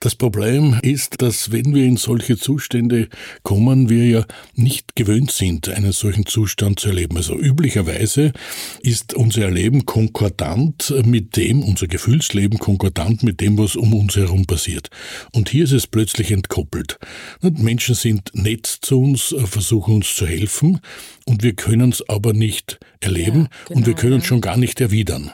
Das 0.00 0.14
Problem 0.14 0.78
ist, 0.82 1.22
dass 1.22 1.52
wenn 1.52 1.74
wir 1.74 1.84
in 1.84 1.96
solche 1.96 2.36
Zustände 2.36 3.08
kommen, 3.42 3.88
wir 3.88 4.06
ja 4.06 4.26
nicht 4.54 4.94
gewöhnt 4.94 5.30
sind, 5.30 5.68
einen 5.70 5.92
solchen 5.92 6.26
Zustand 6.26 6.80
zu 6.80 6.88
erleben. 6.88 7.16
Also 7.16 7.38
üblicherweise 7.38 8.32
ist 8.82 9.14
unser 9.14 9.44
Erleben 9.44 9.86
konkordant 9.86 10.92
mit 11.04 11.36
dem, 11.36 11.62
unser 11.62 11.86
Gefühlsleben 11.86 12.58
konkordant 12.58 13.22
mit 13.22 13.40
dem, 13.40 13.56
was 13.58 13.74
um 13.74 13.94
uns 13.94 14.16
herum 14.16 14.44
passiert. 14.44 14.90
Und 15.32 15.48
hier 15.48 15.64
ist 15.64 15.72
es 15.72 15.86
plötzlich 15.86 16.30
entkoppelt. 16.30 16.98
Menschen 17.40 17.94
sind 17.94 18.30
nett 18.34 18.66
zu 18.66 19.00
uns, 19.00 19.34
versuchen 19.44 19.96
uns 19.96 20.14
zu 20.14 20.26
helfen 20.26 20.80
und 21.24 21.42
wir 21.42 21.54
können 21.54 21.90
es 21.90 22.06
aber 22.08 22.32
nicht 22.32 22.78
erleben 23.00 23.42
ja, 23.42 23.64
genau, 23.68 23.78
und 23.78 23.86
wir 23.86 23.94
genau, 23.94 24.00
können 24.00 24.20
es 24.20 24.26
schon 24.26 24.40
gar 24.40 24.56
nicht 24.56 24.80
erwidern. 24.80 25.32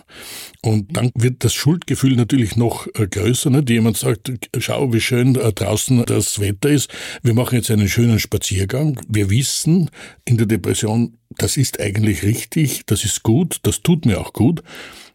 Und 0.65 0.97
dann 0.97 1.11
wird 1.17 1.45
das 1.45 1.55
Schuldgefühl 1.55 2.15
natürlich 2.15 2.57
noch 2.57 2.87
äh, 2.95 3.09
größer. 3.09 3.51
Nicht? 3.51 3.69
Jemand 3.69 3.97
sagt, 3.97 4.33
schau, 4.59 4.93
wie 4.93 5.01
schön 5.01 5.35
äh, 5.35 5.53
draußen 5.53 6.05
das 6.07 6.39
Wetter 6.39 6.71
ist. 6.71 6.89
Wir 7.23 7.35
machen 7.35 7.57
jetzt 7.57 7.71
einen 7.71 7.89
schönen 7.89 8.21
Spaziergang. 8.21 9.01
Wir 9.09 9.29
wissen 9.29 9.91
in 10.25 10.37
der 10.37 10.47
Depression, 10.47 11.19
das 11.37 11.57
ist 11.57 11.81
eigentlich 11.81 12.23
richtig, 12.23 12.87
das 12.87 13.05
ist 13.05 13.25
gut, 13.25 13.59
das 13.65 13.83
tut 13.83 14.07
mir 14.07 14.21
auch 14.21 14.33
gut 14.33 14.63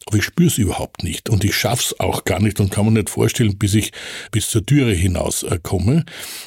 aber 0.07 0.17
ich 0.17 0.23
spüre 0.23 0.47
es 0.47 0.57
überhaupt 0.57 1.03
nicht 1.03 1.29
und 1.29 1.43
ich 1.43 1.55
schaff's 1.55 1.93
auch 1.99 2.23
gar 2.23 2.41
nicht 2.41 2.59
und 2.59 2.71
kann 2.71 2.85
mir 2.85 2.91
nicht 2.91 3.09
vorstellen, 3.09 3.57
bis 3.57 3.73
ich 3.73 3.91
bis 4.31 4.49
zur 4.49 4.65
Türe 4.65 4.93
hinaus 4.93 5.43
äh, 5.43 5.59
komme. 5.61 6.05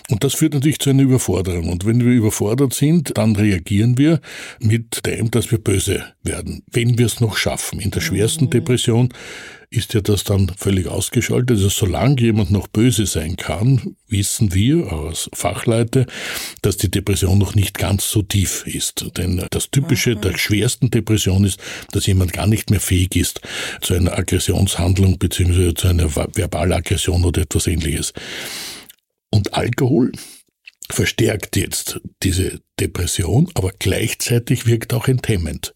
Und 0.09 0.25
das 0.25 0.35
führt 0.35 0.55
natürlich 0.55 0.79
zu 0.79 0.91
einer 0.91 1.03
Überforderung. 1.03 1.69
Und 1.69 1.85
wenn 1.85 2.05
wir 2.05 2.13
überfordert 2.13 2.73
sind, 2.73 3.17
dann 3.19 3.37
reagieren 3.37 3.99
wir 3.99 4.21
mit 4.61 5.05
dem, 5.07 5.31
dass 5.31 5.51
wir 5.51 5.59
böse 5.59 6.05
werden, 6.23 6.63
wenn 6.73 6.99
wir 6.99 7.07
es 7.07 7.21
noch 7.21 7.37
schaffen. 7.37 7.81
In 7.81 7.91
der 7.91 8.01
schwersten 8.01 8.47
mhm. 8.47 8.51
Depression 8.51 9.09
ist 9.71 9.95
ja 9.95 10.01
das 10.01 10.25
dann 10.25 10.51
völlig 10.57 10.89
ausgeschaltet. 10.89 11.57
Also 11.57 11.69
solange 11.69 12.21
jemand 12.21 12.51
noch 12.51 12.67
böse 12.67 13.07
sein 13.07 13.37
kann, 13.37 13.97
wissen 14.09 14.53
wir 14.53 14.93
als 14.93 15.31
Fachleute, 15.33 16.07
dass 16.63 16.77
die 16.77 16.91
Depression 16.91 17.39
noch 17.39 17.55
nicht 17.55 17.79
ganz 17.79 18.11
so 18.11 18.23
tief 18.23 18.67
ist. 18.67 19.17
Denn 19.17 19.47
das 19.51 19.71
Typische 19.71 20.17
der 20.17 20.37
schwersten 20.37 20.91
Depression 20.91 21.45
ist, 21.45 21.61
dass 21.93 22.07
jemand 22.07 22.33
gar 22.33 22.49
nicht 22.49 22.71
mehr 22.71 22.81
fähig 22.81 23.15
ist 23.15 23.41
zu 23.81 23.95
einer 23.95 24.19
Aggressionshandlung 24.19 25.19
beziehungsweise 25.19 25.75
zu 25.75 25.87
einer 25.87 26.09
Verbalaggression 26.09 27.25
oder 27.25 27.43
etwas 27.43 27.69
ähnliches. 27.69 28.13
Und 29.31 29.55
Alkohol 29.55 30.11
verstärkt 30.93 31.57
jetzt 31.57 32.01
diese 32.25 32.61
Depression, 32.81 33.49
aber 33.55 33.71
gleichzeitig 33.79 34.67
wirkt 34.67 34.93
auch 34.93 35.07
enthemmend. 35.07 35.75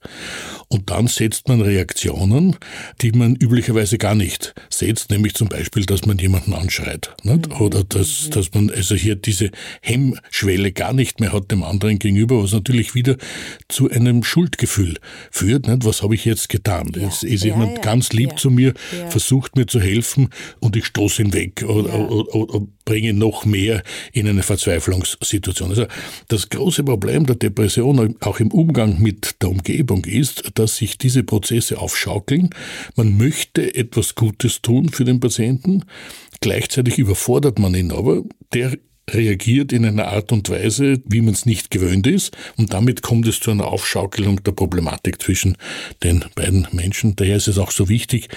Und 0.69 0.91
dann 0.91 1.07
setzt 1.07 1.49
man 1.49 1.61
Reaktionen, 1.61 2.57
die 3.01 3.13
man 3.13 3.37
üblicherweise 3.37 3.99
gar 3.99 4.15
nicht 4.15 4.55
setzt, 4.71 5.11
nämlich 5.11 5.35
zum 5.35 5.49
Beispiel, 5.49 5.85
dass 5.85 6.07
man 6.07 6.19
jemanden 6.19 6.55
anschreit. 6.55 7.15
Nicht? 7.23 7.49
Mhm. 7.49 7.61
Oder 7.61 7.85
dass, 7.85 8.27
mhm. 8.27 8.31
dass 8.31 8.55
man 8.55 8.71
also 8.71 8.95
hier 8.95 9.17
diese 9.17 9.51
Hemmschwelle 9.83 10.73
gar 10.73 10.93
nicht 10.93 11.21
mehr 11.21 11.33
hat 11.33 11.51
dem 11.51 11.63
anderen 11.63 11.99
gegenüber, 11.99 12.43
was 12.43 12.53
natürlich 12.53 12.95
wieder 12.95 13.17
zu 13.69 13.91
einem 13.91 14.25
Schuldgefühl 14.25 14.99
führt. 15.31 15.69
Nicht? 15.69 15.85
Was 15.85 16.03
habe 16.03 16.15
ich 16.15 16.25
jetzt 16.25 16.49
getan? 16.49 16.93
Ja. 16.95 17.03
Jetzt 17.03 17.25
ist 17.25 17.45
ja, 17.45 17.53
jemand 17.53 17.79
ja, 17.79 17.83
ganz 17.83 18.13
lieb 18.13 18.39
zu 18.39 18.51
mir, 18.51 18.75
versucht 19.09 19.57
mir 19.57 19.67
zu 19.67 19.81
helfen 19.81 20.31
und 20.61 20.77
ich 20.77 20.87
stoße 20.87 21.23
ihn 21.23 21.33
weg 21.33 21.65
oder, 21.67 22.11
oder, 22.11 22.35
oder 22.35 22.67
bringe 22.85 23.15
noch 23.15 23.45
mehr 23.45 23.83
in 24.13 24.29
eine 24.29 24.43
Verzweiflungssituation. 24.43 25.71
Also 25.71 25.87
das 26.29 26.49
große 26.49 26.85
Problem 26.85 27.27
der 27.27 27.37
Depression 27.37 28.17
auch 28.21 28.41
im 28.41 28.51
Umgang 28.51 29.01
mit 29.01 29.43
der 29.43 29.51
Umgebung 29.51 30.05
ist, 30.05 30.51
dass 30.55 30.77
sich 30.77 30.99
diese 30.99 31.23
Prozesse 31.23 31.79
aufschaukeln. 31.79 32.51
Man 32.97 33.17
möchte 33.17 33.75
etwas 33.75 34.15
Gutes 34.15 34.63
tun 34.63 34.91
für 34.91 35.05
den 35.05 35.21
Patienten, 35.21 35.85
gleichzeitig 36.41 36.99
überfordert 36.99 37.59
man 37.59 37.75
ihn 37.75 37.93
aber, 37.93 38.23
der 38.53 38.77
reagiert 39.11 39.73
in 39.73 39.85
einer 39.85 40.09
Art 40.09 40.33
und 40.33 40.49
Weise, 40.49 41.03
wie 41.05 41.21
man 41.21 41.35
es 41.35 41.47
nicht 41.47 41.71
gewöhnt 41.71 42.07
ist. 42.07 42.37
Und 42.57 42.73
damit 42.73 43.03
kommt 43.03 43.29
es 43.29 43.41
zu 43.41 43.51
einer 43.51 43.67
Aufschaukelung 43.67 44.43
der 44.43 44.53
Problematik 44.53 45.21
zwischen 45.21 45.57
den 46.03 46.25
beiden 46.35 46.67
Menschen. 46.73 47.15
Daher 47.17 47.37
ist 47.37 47.49
es 47.49 47.59
auch 47.59 47.71
so 47.71 47.89
wichtig, 47.89 48.29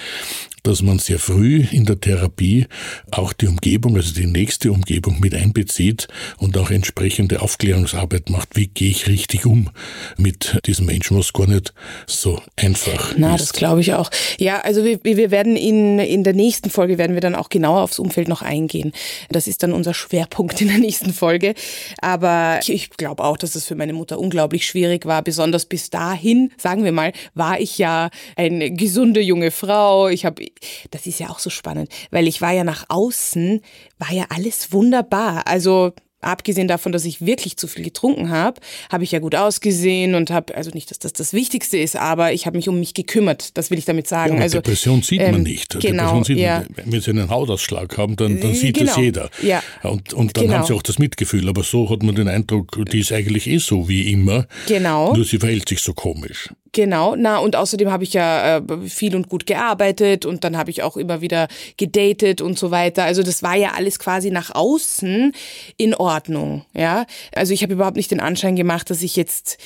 dass 0.68 0.82
man 0.82 0.98
sehr 0.98 1.18
früh 1.18 1.64
in 1.70 1.86
der 1.86 1.98
Therapie 1.98 2.66
auch 3.10 3.32
die 3.32 3.46
Umgebung, 3.46 3.96
also 3.96 4.12
die 4.12 4.26
nächste 4.26 4.70
Umgebung 4.70 5.18
mit 5.18 5.34
einbezieht 5.34 6.08
und 6.36 6.58
auch 6.58 6.70
entsprechende 6.70 7.40
Aufklärungsarbeit 7.40 8.28
macht. 8.28 8.54
Wie 8.54 8.66
gehe 8.66 8.90
ich 8.90 9.06
richtig 9.06 9.46
um 9.46 9.70
mit 10.18 10.60
diesem 10.66 10.84
Menschen, 10.84 11.16
was 11.16 11.32
gar 11.32 11.46
nicht 11.46 11.72
so 12.06 12.42
einfach 12.54 13.14
Na, 13.16 13.34
ist. 13.34 13.40
das 13.40 13.52
glaube 13.54 13.80
ich 13.80 13.94
auch. 13.94 14.10
Ja, 14.38 14.60
also 14.60 14.84
wir, 14.84 15.00
wir 15.02 15.30
werden 15.30 15.56
in, 15.56 15.98
in 16.00 16.22
der 16.22 16.34
nächsten 16.34 16.68
Folge 16.68 16.98
werden 16.98 17.14
wir 17.14 17.22
dann 17.22 17.34
auch 17.34 17.48
genauer 17.48 17.80
aufs 17.80 17.98
Umfeld 17.98 18.28
noch 18.28 18.42
eingehen. 18.42 18.92
Das 19.30 19.46
ist 19.46 19.62
dann 19.62 19.72
unser 19.72 19.94
Schwerpunkt 19.94 20.60
in 20.60 20.68
der 20.68 20.78
nächsten 20.78 21.14
Folge. 21.14 21.54
Aber 22.02 22.58
ich, 22.60 22.70
ich 22.70 22.90
glaube 22.90 23.24
auch, 23.24 23.38
dass 23.38 23.54
es 23.54 23.64
für 23.64 23.74
meine 23.74 23.94
Mutter 23.94 24.18
unglaublich 24.18 24.66
schwierig 24.66 25.06
war. 25.06 25.22
Besonders 25.22 25.64
bis 25.64 25.88
dahin, 25.88 26.52
sagen 26.58 26.84
wir 26.84 26.92
mal, 26.92 27.14
war 27.34 27.58
ich 27.58 27.78
ja 27.78 28.10
eine 28.36 28.70
gesunde 28.70 29.22
junge 29.22 29.50
Frau. 29.50 30.08
Ich 30.08 30.26
habe 30.26 30.44
das 30.90 31.06
ist 31.06 31.20
ja 31.20 31.30
auch 31.30 31.38
so 31.38 31.50
spannend, 31.50 31.90
weil 32.10 32.26
ich 32.26 32.40
war 32.40 32.52
ja 32.52 32.64
nach 32.64 32.86
außen, 32.88 33.60
war 33.98 34.12
ja 34.12 34.26
alles 34.30 34.72
wunderbar. 34.72 35.46
Also 35.46 35.92
abgesehen 36.20 36.68
davon, 36.68 36.92
dass 36.92 37.04
ich 37.04 37.24
wirklich 37.24 37.56
zu 37.56 37.68
viel 37.68 37.84
getrunken 37.84 38.30
habe, 38.30 38.60
habe 38.90 39.04
ich 39.04 39.12
ja 39.12 39.18
gut 39.20 39.34
ausgesehen 39.34 40.14
und 40.14 40.30
habe, 40.30 40.54
also 40.54 40.70
nicht, 40.70 40.90
dass 40.90 40.98
das 40.98 41.12
das 41.12 41.32
Wichtigste 41.32 41.78
ist, 41.78 41.96
aber 41.96 42.32
ich 42.32 42.46
habe 42.46 42.56
mich 42.56 42.68
um 42.68 42.78
mich 42.80 42.94
gekümmert, 42.94 43.56
das 43.56 43.70
will 43.70 43.78
ich 43.78 43.84
damit 43.84 44.08
sagen. 44.08 44.36
Ja, 44.36 44.42
also 44.42 44.58
Depression 44.58 45.02
sieht 45.02 45.20
ähm, 45.20 45.32
man 45.32 45.42
nicht. 45.42 45.78
Genau, 45.80 46.14
Depression 46.14 46.24
sieht 46.24 46.38
ja. 46.38 46.64
man, 46.76 46.92
wenn 46.92 47.00
Sie 47.00 47.10
einen 47.10 47.30
Hautausschlag 47.30 47.96
haben, 47.96 48.16
dann, 48.16 48.40
dann 48.40 48.54
sieht 48.54 48.76
genau, 48.76 48.94
das 48.94 48.96
jeder. 48.96 49.30
Ja. 49.42 49.62
Und, 49.82 50.12
und 50.12 50.36
dann 50.36 50.44
genau. 50.44 50.56
haben 50.56 50.66
Sie 50.66 50.74
auch 50.74 50.82
das 50.82 50.98
Mitgefühl, 50.98 51.48
aber 51.48 51.62
so 51.62 51.88
hat 51.88 52.02
man 52.02 52.14
den 52.14 52.28
Eindruck, 52.28 52.78
die 52.90 53.00
ist 53.00 53.12
eigentlich 53.12 53.46
eh 53.46 53.58
so 53.58 53.88
wie 53.88 54.10
immer, 54.10 54.46
genau. 54.66 55.14
nur 55.14 55.24
sie 55.24 55.38
verhält 55.38 55.68
sich 55.68 55.80
so 55.80 55.92
komisch. 55.92 56.48
Genau, 56.72 57.14
na 57.16 57.38
und 57.38 57.56
außerdem 57.56 57.90
habe 57.90 58.04
ich 58.04 58.12
ja 58.12 58.58
äh, 58.58 58.88
viel 58.88 59.16
und 59.16 59.28
gut 59.28 59.46
gearbeitet 59.46 60.26
und 60.26 60.44
dann 60.44 60.56
habe 60.56 60.70
ich 60.70 60.82
auch 60.82 60.96
immer 60.96 61.20
wieder 61.20 61.48
gedatet 61.76 62.40
und 62.40 62.58
so 62.58 62.70
weiter. 62.70 63.04
Also 63.04 63.22
das 63.22 63.42
war 63.42 63.56
ja 63.56 63.72
alles 63.74 63.98
quasi 63.98 64.30
nach 64.30 64.54
außen 64.54 65.32
in 65.76 65.94
Ordnung, 65.94 66.64
ja. 66.74 67.06
Also 67.34 67.54
ich 67.54 67.62
habe 67.62 67.72
überhaupt 67.72 67.96
nicht 67.96 68.10
den 68.10 68.20
Anschein 68.20 68.56
gemacht, 68.56 68.90
dass 68.90 69.02
ich 69.02 69.16
jetzt 69.16 69.58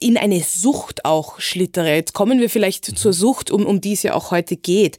in 0.00 0.16
eine 0.16 0.40
Sucht 0.40 1.04
auch 1.04 1.38
schlittere. 1.40 1.94
Jetzt 1.94 2.12
kommen 2.12 2.40
wir 2.40 2.50
vielleicht 2.50 2.90
mhm. 2.90 2.96
zur 2.96 3.12
Sucht, 3.12 3.50
um, 3.50 3.66
um 3.66 3.80
die 3.80 3.92
es 3.92 4.02
ja 4.02 4.14
auch 4.14 4.30
heute 4.30 4.56
geht. 4.56 4.98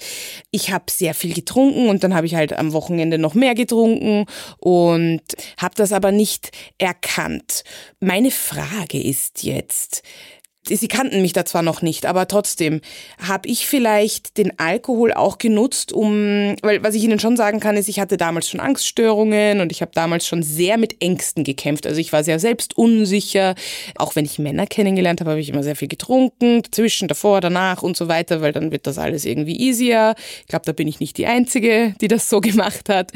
Ich 0.51 0.71
habe 0.71 0.85
sehr 0.89 1.13
viel 1.13 1.33
getrunken 1.33 1.89
und 1.89 2.03
dann 2.03 2.13
habe 2.13 2.25
ich 2.25 2.35
halt 2.35 2.53
am 2.53 2.73
Wochenende 2.73 3.17
noch 3.17 3.33
mehr 3.33 3.55
getrunken 3.55 4.25
und 4.57 5.21
habe 5.57 5.75
das 5.75 5.91
aber 5.91 6.11
nicht 6.11 6.51
erkannt. 6.77 7.63
Meine 7.99 8.31
Frage 8.31 9.01
ist 9.01 9.43
jetzt, 9.43 10.03
Sie 10.65 10.87
kannten 10.87 11.21
mich 11.21 11.33
da 11.33 11.43
zwar 11.43 11.61
noch 11.61 11.81
nicht, 11.81 12.05
aber 12.05 12.25
trotzdem 12.25 12.79
habe 13.19 13.49
ich 13.49 13.67
vielleicht 13.67 14.37
den 14.37 14.57
Alkohol 14.59 15.11
auch 15.11 15.37
genutzt, 15.37 15.91
um, 15.91 16.55
weil 16.61 16.81
was 16.81 16.95
ich 16.95 17.03
Ihnen 17.03 17.19
schon 17.19 17.35
sagen 17.35 17.59
kann, 17.59 17.75
ist, 17.75 17.89
ich 17.89 17.99
hatte 17.99 18.15
damals 18.15 18.49
schon 18.49 18.61
Angststörungen 18.61 19.59
und 19.59 19.73
ich 19.73 19.81
habe 19.81 19.91
damals 19.93 20.25
schon 20.25 20.41
sehr 20.41 20.77
mit 20.77 21.01
Ängsten 21.01 21.43
gekämpft. 21.43 21.85
Also 21.85 21.99
ich 21.99 22.13
war 22.13 22.23
sehr 22.23 22.39
selbst 22.39 22.77
unsicher. 22.77 23.55
Auch 23.95 24.15
wenn 24.15 24.23
ich 24.23 24.39
Männer 24.39 24.65
kennengelernt 24.65 25.19
habe, 25.19 25.31
habe 25.31 25.41
ich 25.41 25.49
immer 25.49 25.63
sehr 25.63 25.75
viel 25.75 25.89
getrunken, 25.89 26.61
zwischen, 26.71 27.09
davor, 27.09 27.41
danach 27.41 27.83
und 27.83 27.97
so 27.97 28.07
weiter, 28.07 28.41
weil 28.41 28.53
dann 28.53 28.71
wird 28.71 28.87
das 28.87 28.97
alles 28.97 29.25
irgendwie 29.25 29.57
easier. 29.57 30.15
Ich 30.41 30.47
glaube, 30.47 30.65
da 30.65 30.71
bin 30.71 30.87
ich 30.87 31.01
nicht 31.01 31.17
die 31.17 31.25
Einzige, 31.25 31.93
die 31.99 32.07
das 32.07 32.29
so 32.29 32.39
gemacht 32.41 32.87
hat. 32.87 33.11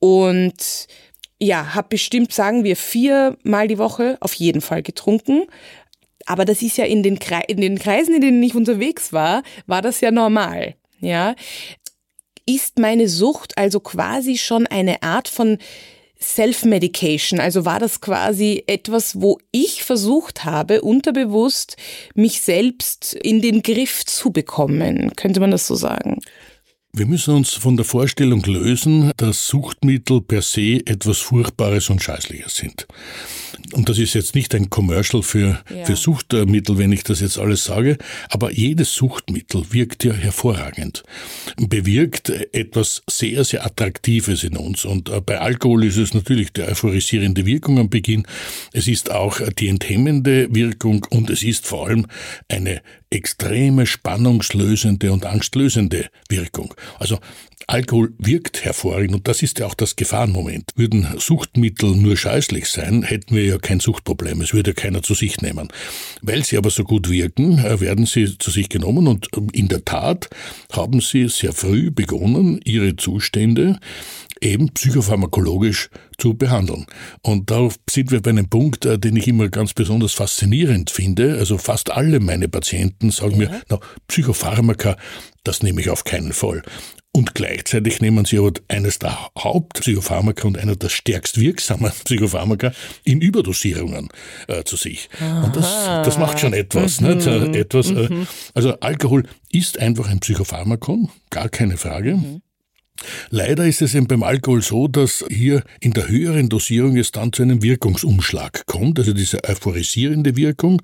Und 0.00 0.86
ja, 1.42 1.74
habe 1.74 1.88
bestimmt, 1.88 2.32
sagen 2.34 2.64
wir, 2.64 2.76
viermal 2.76 3.66
die 3.66 3.78
Woche 3.78 4.18
auf 4.20 4.34
jeden 4.34 4.60
Fall 4.60 4.82
getrunken. 4.82 5.44
Aber 6.30 6.44
das 6.44 6.62
ist 6.62 6.78
ja 6.78 6.84
in 6.84 7.02
den, 7.02 7.18
Kre 7.18 7.42
in 7.48 7.60
den 7.60 7.76
Kreisen, 7.76 8.14
in 8.14 8.20
denen 8.20 8.40
ich 8.40 8.54
unterwegs 8.54 9.12
war, 9.12 9.42
war 9.66 9.82
das 9.82 10.00
ja 10.00 10.12
normal. 10.12 10.76
Ja. 11.00 11.34
Ist 12.46 12.78
meine 12.78 13.08
Sucht 13.08 13.58
also 13.58 13.80
quasi 13.80 14.38
schon 14.38 14.68
eine 14.68 15.02
Art 15.02 15.26
von 15.26 15.58
Self-Medication? 16.22 17.40
Also 17.40 17.64
war 17.64 17.80
das 17.80 18.00
quasi 18.00 18.62
etwas, 18.68 19.20
wo 19.20 19.38
ich 19.50 19.82
versucht 19.82 20.44
habe, 20.44 20.82
unterbewusst 20.82 21.76
mich 22.14 22.42
selbst 22.42 23.14
in 23.14 23.42
den 23.42 23.62
Griff 23.62 24.04
zu 24.06 24.30
bekommen? 24.30 25.10
Könnte 25.16 25.40
man 25.40 25.50
das 25.50 25.66
so 25.66 25.74
sagen? 25.74 26.20
Wir 26.92 27.06
müssen 27.06 27.34
uns 27.34 27.54
von 27.54 27.76
der 27.76 27.84
Vorstellung 27.84 28.44
lösen, 28.44 29.10
dass 29.16 29.48
Suchtmittel 29.48 30.20
per 30.20 30.42
se 30.42 30.80
etwas 30.86 31.18
Furchtbares 31.18 31.90
und 31.90 32.00
Scheißliches 32.00 32.54
sind. 32.54 32.86
Und 33.72 33.88
das 33.88 33.98
ist 33.98 34.14
jetzt 34.14 34.34
nicht 34.34 34.54
ein 34.54 34.70
Commercial 34.70 35.22
für, 35.22 35.62
ja. 35.74 35.84
für 35.84 35.96
Suchtmittel, 35.96 36.78
wenn 36.78 36.92
ich 36.92 37.04
das 37.04 37.20
jetzt 37.20 37.38
alles 37.38 37.64
sage, 37.64 37.98
aber 38.28 38.52
jedes 38.52 38.94
Suchtmittel 38.94 39.72
wirkt 39.72 40.04
ja 40.04 40.12
hervorragend, 40.12 41.02
bewirkt 41.56 42.30
etwas 42.30 43.02
sehr, 43.08 43.44
sehr 43.44 43.64
Attraktives 43.64 44.44
in 44.44 44.56
uns. 44.56 44.84
Und 44.84 45.08
äh, 45.08 45.20
bei 45.20 45.38
Alkohol 45.40 45.84
ist 45.84 45.96
es 45.96 46.14
natürlich 46.14 46.52
die 46.52 46.62
euphorisierende 46.62 47.46
Wirkung 47.46 47.78
am 47.78 47.90
Beginn, 47.90 48.26
es 48.72 48.88
ist 48.88 49.10
auch 49.10 49.40
die 49.58 49.68
enthemmende 49.68 50.48
Wirkung 50.54 51.06
und 51.10 51.30
es 51.30 51.42
ist 51.42 51.66
vor 51.66 51.88
allem 51.88 52.06
eine 52.48 52.82
extreme 53.10 53.86
spannungslösende 53.86 55.12
und 55.12 55.26
angstlösende 55.26 56.08
Wirkung. 56.28 56.74
Also 56.98 57.18
Alkohol 57.66 58.12
wirkt 58.18 58.64
hervorragend 58.64 59.14
und 59.14 59.28
das 59.28 59.42
ist 59.42 59.60
ja 59.60 59.66
auch 59.66 59.74
das 59.74 59.94
Gefahrenmoment. 59.94 60.72
Würden 60.74 61.06
Suchtmittel 61.18 61.94
nur 61.94 62.16
scheußlich 62.16 62.68
sein, 62.68 63.04
hätten 63.04 63.36
wir 63.36 63.44
ja 63.44 63.58
kein 63.58 63.78
Suchtproblem. 63.78 64.40
Es 64.40 64.52
würde 64.52 64.74
keiner 64.74 65.02
zu 65.02 65.14
sich 65.14 65.40
nehmen. 65.40 65.68
Weil 66.20 66.44
sie 66.44 66.56
aber 66.56 66.70
so 66.70 66.82
gut 66.82 67.08
wirken, 67.08 67.58
äh, 67.58 67.80
werden 67.80 68.06
sie 68.06 68.38
zu 68.38 68.50
sich 68.50 68.68
genommen 68.70 69.06
und 69.06 69.28
ähm, 69.36 69.48
in 69.52 69.68
der 69.68 69.84
Tat 69.84 70.30
haben 70.72 71.00
sie 71.00 71.28
sehr 71.28 71.52
früh 71.52 71.92
begonnen, 71.92 72.60
ihre 72.64 72.96
Zustände 72.96 73.78
eben 74.40 74.72
psychopharmakologisch 74.72 75.90
zu 76.18 76.34
behandeln. 76.34 76.86
Und 77.22 77.50
da 77.50 77.68
sind 77.88 78.10
wir 78.10 78.22
bei 78.22 78.30
einem 78.30 78.48
Punkt, 78.48 78.84
äh, 78.84 78.98
den 78.98 79.16
ich 79.16 79.28
immer 79.28 79.48
ganz 79.48 79.74
besonders 79.74 80.12
faszinierend 80.12 80.90
finde. 80.90 81.38
Also 81.38 81.58
fast 81.58 81.90
alle 81.90 82.20
meine 82.20 82.48
Patienten 82.48 83.10
sagen 83.10 83.40
ja. 83.40 83.50
mir, 83.50 83.62
na, 83.68 83.80
Psychopharmaka, 84.08 84.96
das 85.44 85.62
nehme 85.62 85.80
ich 85.80 85.90
auf 85.90 86.04
keinen 86.04 86.32
Fall. 86.32 86.62
Und 87.12 87.34
gleichzeitig 87.34 88.00
nehmen 88.00 88.24
sie 88.24 88.38
aber 88.38 88.52
eines 88.68 89.00
der 89.00 89.18
Hauptpsychopharmaka 89.36 90.46
und 90.46 90.56
einer 90.56 90.76
der 90.76 90.90
stärkst 90.90 91.40
wirksamen 91.40 91.90
Psychopharmaka 92.04 92.72
in 93.02 93.20
Überdosierungen 93.20 94.08
äh, 94.46 94.62
zu 94.62 94.76
sich. 94.76 95.08
Aha. 95.20 95.42
Und 95.42 95.56
das, 95.56 95.64
das 96.04 96.18
macht 96.18 96.38
schon 96.38 96.52
etwas. 96.52 97.00
Mhm. 97.00 97.08
Nicht? 97.08 97.26
Äh, 97.26 97.58
etwas 97.58 97.90
äh, 97.90 98.08
mhm. 98.08 98.28
also 98.54 98.78
Alkohol 98.78 99.24
ist 99.50 99.78
einfach 99.78 100.08
ein 100.08 100.20
Psychopharmakon, 100.20 101.10
gar 101.30 101.48
keine 101.48 101.76
Frage. 101.76 102.14
Mhm. 102.14 102.42
Leider 103.30 103.66
ist 103.66 103.82
es 103.82 103.94
eben 103.94 104.06
beim 104.06 104.22
Alkohol 104.22 104.62
so, 104.62 104.88
dass 104.88 105.24
hier 105.28 105.62
in 105.80 105.92
der 105.92 106.08
höheren 106.08 106.48
Dosierung 106.48 106.96
es 106.96 107.12
dann 107.12 107.32
zu 107.32 107.42
einem 107.42 107.62
Wirkungsumschlag 107.62 108.66
kommt. 108.66 108.98
Also 108.98 109.12
diese 109.12 109.44
euphorisierende 109.44 110.36
Wirkung 110.36 110.82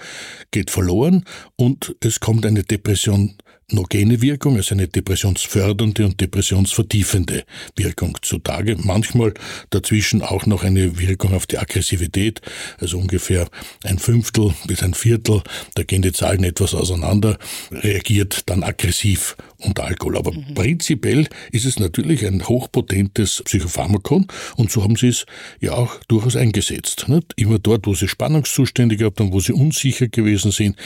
geht 0.51 0.71
verloren 0.71 1.25
und 1.57 1.97
es 2.01 2.21
kommt 2.21 2.47
eine 2.47 2.63
Depression 2.63 3.37
nogene 3.71 4.23
Wirkung, 4.23 4.57
also 4.57 4.75
eine 4.75 4.87
depressionsfördernde 4.87 6.05
und 6.05 6.21
depressionsvertiefende 6.21 7.45
Wirkung 7.75 8.17
zutage. 8.23 8.77
Manchmal 8.79 9.35
dazwischen 9.71 10.23
auch 10.23 10.47
noch 10.47 10.63
eine 10.63 10.99
Wirkung 10.99 11.35
auf 11.35 11.47
die 11.47 11.59
Aggressivität, 11.59 12.41
also 12.79 12.99
ungefähr 12.99 13.49
ein 13.83 13.99
Fünftel 13.99 14.55
bis 14.67 14.83
ein 14.83 14.95
Viertel, 14.95 15.43
da 15.75 15.83
gehen 15.83 16.03
die 16.03 16.13
Zahlen 16.13 16.45
etwas 16.45 16.75
auseinander, 16.75 17.39
reagiert 17.73 18.49
dann 18.49 18.63
aggressiv 18.63 19.37
unter 19.59 19.85
Alkohol. 19.85 20.17
Aber 20.17 20.33
mhm. 20.33 20.55
prinzipiell 20.55 21.29
ist 21.53 21.65
es 21.65 21.79
natürlich 21.79 22.27
ein 22.27 22.47
hochpotentes 22.47 23.43
Psychopharmakon 23.45 24.27
und 24.57 24.71
so 24.71 24.83
haben 24.83 24.97
sie 24.97 25.09
es 25.09 25.27
ja 25.61 25.73
auch 25.73 25.97
durchaus 26.09 26.37
eingesetzt. 26.37 27.09
Nicht? 27.09 27.33
Immer 27.37 27.59
dort, 27.59 27.87
wo 27.87 27.95
sie 27.95 28.09
Spannungszustände 28.09 28.97
gehabt 28.97 29.21
haben, 29.21 29.33
wo 29.33 29.41
sie 29.41 29.53
unsicher 29.53 30.09
gewesen 30.09 30.51
sind, 30.51 30.77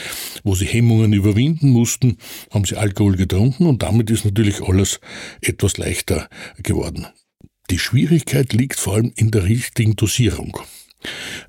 wo 0.43 0.55
sie 0.55 0.65
Hemmungen 0.65 1.13
überwinden 1.13 1.69
mussten, 1.69 2.17
haben 2.51 2.65
sie 2.65 2.75
Alkohol 2.75 3.15
getrunken 3.15 3.65
und 3.65 3.83
damit 3.83 4.09
ist 4.09 4.25
natürlich 4.25 4.61
alles 4.61 4.99
etwas 5.41 5.77
leichter 5.77 6.29
geworden. 6.57 7.07
Die 7.69 7.79
Schwierigkeit 7.79 8.53
liegt 8.53 8.79
vor 8.79 8.95
allem 8.95 9.13
in 9.15 9.31
der 9.31 9.45
richtigen 9.45 9.95
Dosierung. 9.95 10.57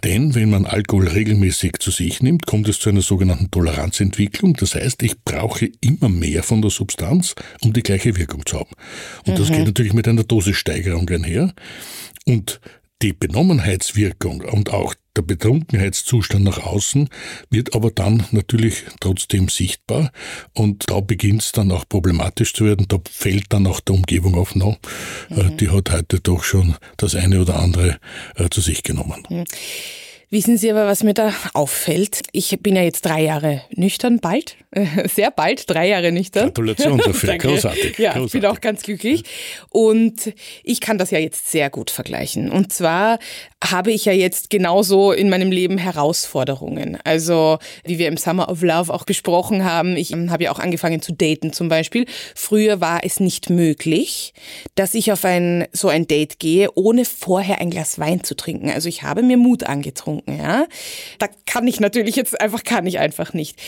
Denn 0.04 0.34
wenn 0.34 0.50
man 0.50 0.66
Alkohol 0.66 1.08
regelmäßig 1.08 1.78
zu 1.78 1.90
sich 1.90 2.22
nimmt, 2.22 2.46
kommt 2.46 2.68
es 2.68 2.80
zu 2.80 2.90
einer 2.90 3.02
sogenannten 3.02 3.50
Toleranzentwicklung. 3.50 4.54
Das 4.54 4.74
heißt, 4.74 5.02
ich 5.02 5.20
brauche 5.22 5.70
immer 5.80 6.08
mehr 6.08 6.42
von 6.42 6.62
der 6.62 6.70
Substanz, 6.70 7.34
um 7.60 7.72
die 7.72 7.82
gleiche 7.82 8.16
Wirkung 8.16 8.44
zu 8.46 8.60
haben. 8.60 8.74
Und 9.26 9.34
mhm. 9.34 9.38
das 9.38 9.48
geht 9.48 9.66
natürlich 9.66 9.92
mit 9.92 10.08
einer 10.08 10.24
Dosissteigerung 10.24 11.08
einher. 11.08 11.52
Und 12.24 12.60
die 13.02 13.12
Benommenheitswirkung 13.12 14.42
und 14.42 14.72
auch 14.72 14.94
der 15.16 15.22
Betrunkenheitszustand 15.22 16.44
nach 16.44 16.58
außen 16.58 17.08
wird 17.50 17.74
aber 17.74 17.90
dann 17.90 18.24
natürlich 18.30 18.84
trotzdem 19.00 19.48
sichtbar 19.48 20.10
und 20.54 20.90
da 20.90 21.00
beginnt 21.00 21.42
es 21.42 21.52
dann 21.52 21.70
auch 21.70 21.88
problematisch 21.88 22.54
zu 22.54 22.64
werden. 22.64 22.86
Da 22.88 22.98
fällt 23.10 23.52
dann 23.52 23.66
auch 23.66 23.80
der 23.80 23.94
Umgebung 23.94 24.34
auf, 24.34 24.54
no, 24.54 24.76
äh, 25.30 25.42
mhm. 25.42 25.56
die 25.58 25.70
hat 25.70 25.90
heute 25.90 26.20
doch 26.20 26.44
schon 26.44 26.76
das 26.96 27.14
eine 27.14 27.40
oder 27.40 27.56
andere 27.56 27.98
äh, 28.36 28.48
zu 28.48 28.60
sich 28.60 28.82
genommen. 28.82 29.22
Mhm. 29.28 29.44
Wissen 30.32 30.56
Sie 30.56 30.70
aber, 30.70 30.86
was 30.86 31.02
mir 31.02 31.12
da 31.12 31.34
auffällt? 31.52 32.22
Ich 32.32 32.58
bin 32.60 32.74
ja 32.74 32.80
jetzt 32.80 33.04
drei 33.04 33.20
Jahre 33.20 33.60
nüchtern, 33.70 34.18
bald, 34.18 34.56
sehr 35.04 35.30
bald, 35.30 35.68
drei 35.68 35.88
Jahre 35.88 36.10
nüchtern. 36.10 36.46
Gratulation 36.46 36.96
dafür, 37.04 37.36
großartig. 37.36 37.98
Ja, 37.98 38.12
großartig. 38.12 38.34
ich 38.34 38.40
bin 38.40 38.46
auch 38.46 38.62
ganz 38.62 38.82
glücklich. 38.82 39.24
Und 39.68 40.32
ich 40.64 40.80
kann 40.80 40.96
das 40.96 41.10
ja 41.10 41.18
jetzt 41.18 41.50
sehr 41.50 41.68
gut 41.68 41.90
vergleichen. 41.90 42.50
Und 42.50 42.72
zwar 42.72 43.18
habe 43.62 43.92
ich 43.92 44.04
ja 44.04 44.12
jetzt 44.12 44.50
genauso 44.50 45.12
in 45.12 45.30
meinem 45.30 45.52
Leben 45.52 45.78
Herausforderungen. 45.78 46.98
Also, 47.04 47.58
wie 47.84 47.98
wir 47.98 48.08
im 48.08 48.16
Summer 48.16 48.48
of 48.48 48.62
Love 48.62 48.92
auch 48.92 49.04
besprochen 49.04 49.64
haben, 49.64 49.96
ich 49.96 50.12
habe 50.12 50.44
ja 50.44 50.52
auch 50.52 50.58
angefangen 50.58 51.00
zu 51.00 51.12
daten 51.12 51.52
zum 51.52 51.68
Beispiel. 51.68 52.06
Früher 52.34 52.80
war 52.80 53.04
es 53.04 53.20
nicht 53.20 53.50
möglich, 53.50 54.34
dass 54.74 54.94
ich 54.94 55.12
auf 55.12 55.24
ein, 55.24 55.66
so 55.72 55.88
ein 55.88 56.06
Date 56.06 56.38
gehe, 56.38 56.68
ohne 56.74 57.04
vorher 57.04 57.60
ein 57.60 57.70
Glas 57.70 57.98
Wein 57.98 58.24
zu 58.24 58.34
trinken. 58.34 58.70
Also 58.70 58.88
ich 58.88 59.02
habe 59.02 59.22
mir 59.22 59.36
Mut 59.36 59.64
angetrunken 59.64 60.32
ja. 60.38 60.66
Da 61.18 61.28
kann 61.46 61.66
ich 61.66 61.80
natürlich 61.80 62.16
jetzt 62.16 62.40
einfach, 62.40 62.64
kann 62.64 62.86
ich 62.86 62.98
einfach 62.98 63.32
nicht. 63.32 63.60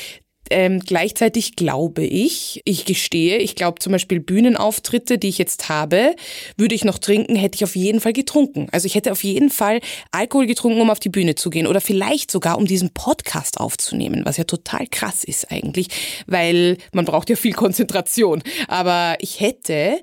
Ähm, 0.50 0.80
gleichzeitig 0.80 1.56
glaube 1.56 2.04
ich, 2.04 2.60
ich 2.64 2.84
gestehe, 2.84 3.38
ich 3.38 3.54
glaube 3.54 3.78
zum 3.78 3.92
Beispiel 3.92 4.20
Bühnenauftritte, 4.20 5.16
die 5.16 5.28
ich 5.28 5.38
jetzt 5.38 5.70
habe, 5.70 6.14
würde 6.58 6.74
ich 6.74 6.84
noch 6.84 6.98
trinken, 6.98 7.34
hätte 7.34 7.56
ich 7.56 7.64
auf 7.64 7.76
jeden 7.76 8.00
Fall 8.00 8.12
getrunken. 8.12 8.68
Also 8.70 8.86
ich 8.86 8.94
hätte 8.94 9.12
auf 9.12 9.24
jeden 9.24 9.48
Fall 9.48 9.80
Alkohol 10.10 10.46
getrunken, 10.46 10.80
um 10.80 10.90
auf 10.90 11.00
die 11.00 11.08
Bühne 11.08 11.34
zu 11.34 11.48
gehen 11.48 11.66
oder 11.66 11.80
vielleicht 11.80 12.30
sogar, 12.30 12.58
um 12.58 12.66
diesen 12.66 12.90
Podcast 12.90 13.58
aufzunehmen, 13.58 14.22
was 14.24 14.36
ja 14.36 14.44
total 14.44 14.86
krass 14.86 15.24
ist 15.24 15.50
eigentlich, 15.50 15.88
weil 16.26 16.76
man 16.92 17.06
braucht 17.06 17.30
ja 17.30 17.36
viel 17.36 17.54
Konzentration. 17.54 18.42
Aber 18.68 19.16
ich 19.20 19.40
hätte 19.40 20.00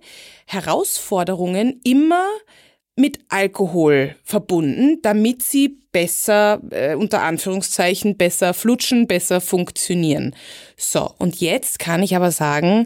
Herausforderungen 0.48 1.80
immer 1.84 2.26
mit 3.02 3.20
Alkohol 3.30 4.16
verbunden, 4.24 5.00
damit 5.02 5.42
sie 5.42 5.80
besser, 5.92 6.62
äh, 6.70 6.96
unter 6.96 7.22
Anführungszeichen, 7.24 8.16
besser 8.16 8.54
flutschen, 8.54 9.08
besser 9.08 9.42
funktionieren. 9.42 10.36
So, 10.78 11.12
und 11.18 11.42
jetzt 11.42 11.80
kann 11.80 12.04
ich 12.04 12.16
aber 12.16 12.32
sagen, 12.32 12.86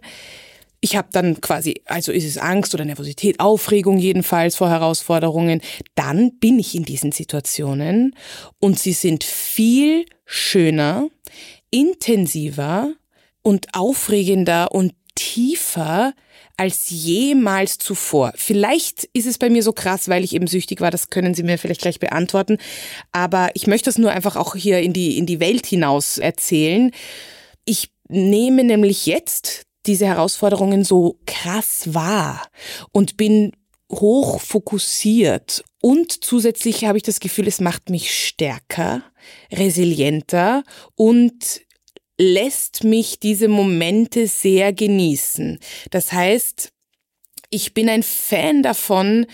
ich 0.81 0.95
habe 0.95 1.07
dann 1.11 1.41
quasi, 1.41 1.81
also 1.85 2.11
ist 2.11 2.25
es 2.25 2.37
Angst 2.37 2.73
oder 2.73 2.85
Nervosität, 2.85 3.39
Aufregung 3.39 3.97
jedenfalls 3.97 4.55
vor 4.55 4.69
Herausforderungen, 4.69 5.61
dann 5.95 6.37
bin 6.39 6.59
ich 6.59 6.75
in 6.75 6.83
diesen 6.83 7.11
Situationen 7.11 8.15
und 8.59 8.79
sie 8.79 8.93
sind 8.93 9.23
viel 9.23 10.05
schöner, 10.25 11.09
intensiver 11.71 12.93
und 13.41 13.67
aufregender 13.73 14.71
und 14.71 14.93
tiefer 15.15 16.13
als 16.57 16.89
jemals 16.89 17.77
zuvor. 17.77 18.33
Vielleicht 18.35 19.05
ist 19.13 19.25
es 19.25 19.37
bei 19.37 19.49
mir 19.49 19.63
so 19.63 19.73
krass, 19.73 20.09
weil 20.09 20.23
ich 20.23 20.33
eben 20.33 20.47
süchtig 20.47 20.81
war, 20.81 20.91
das 20.91 21.09
können 21.09 21.33
Sie 21.33 21.43
mir 21.43 21.57
vielleicht 21.57 21.81
gleich 21.81 21.99
beantworten, 21.99 22.57
aber 23.11 23.49
ich 23.53 23.67
möchte 23.67 23.89
es 23.89 23.97
nur 23.97 24.11
einfach 24.11 24.35
auch 24.35 24.55
hier 24.55 24.79
in 24.79 24.93
die, 24.93 25.17
in 25.17 25.25
die 25.25 25.39
Welt 25.39 25.65
hinaus 25.65 26.17
erzählen. 26.17 26.91
Ich 27.65 27.89
nehme 28.07 28.63
nämlich 28.63 29.05
jetzt 29.05 29.63
diese 29.85 30.07
Herausforderungen 30.07 30.83
so 30.83 31.19
krass 31.25 31.93
wahr 31.93 32.47
und 32.91 33.17
bin 33.17 33.51
hoch 33.91 34.41
fokussiert 34.41 35.63
und 35.85 36.23
zusätzlich 36.23 36.85
habe 36.85 36.97
ich 36.97 37.03
das 37.03 37.19
Gefühl, 37.19 37.47
es 37.47 37.61
macht 37.61 37.91
mich 37.91 38.11
stärker, 38.11 39.03
resilienter 39.51 40.63
und 40.95 41.61
lässt 42.17 42.83
mich 42.83 43.19
diese 43.19 43.47
Momente 43.47 44.27
sehr 44.27 44.73
genießen. 44.73 45.59
Das 45.91 46.11
heißt, 46.11 46.69
ich 47.49 47.73
bin 47.73 47.89
ein 47.89 48.03
Fan 48.03 48.63
davon, 48.63 49.25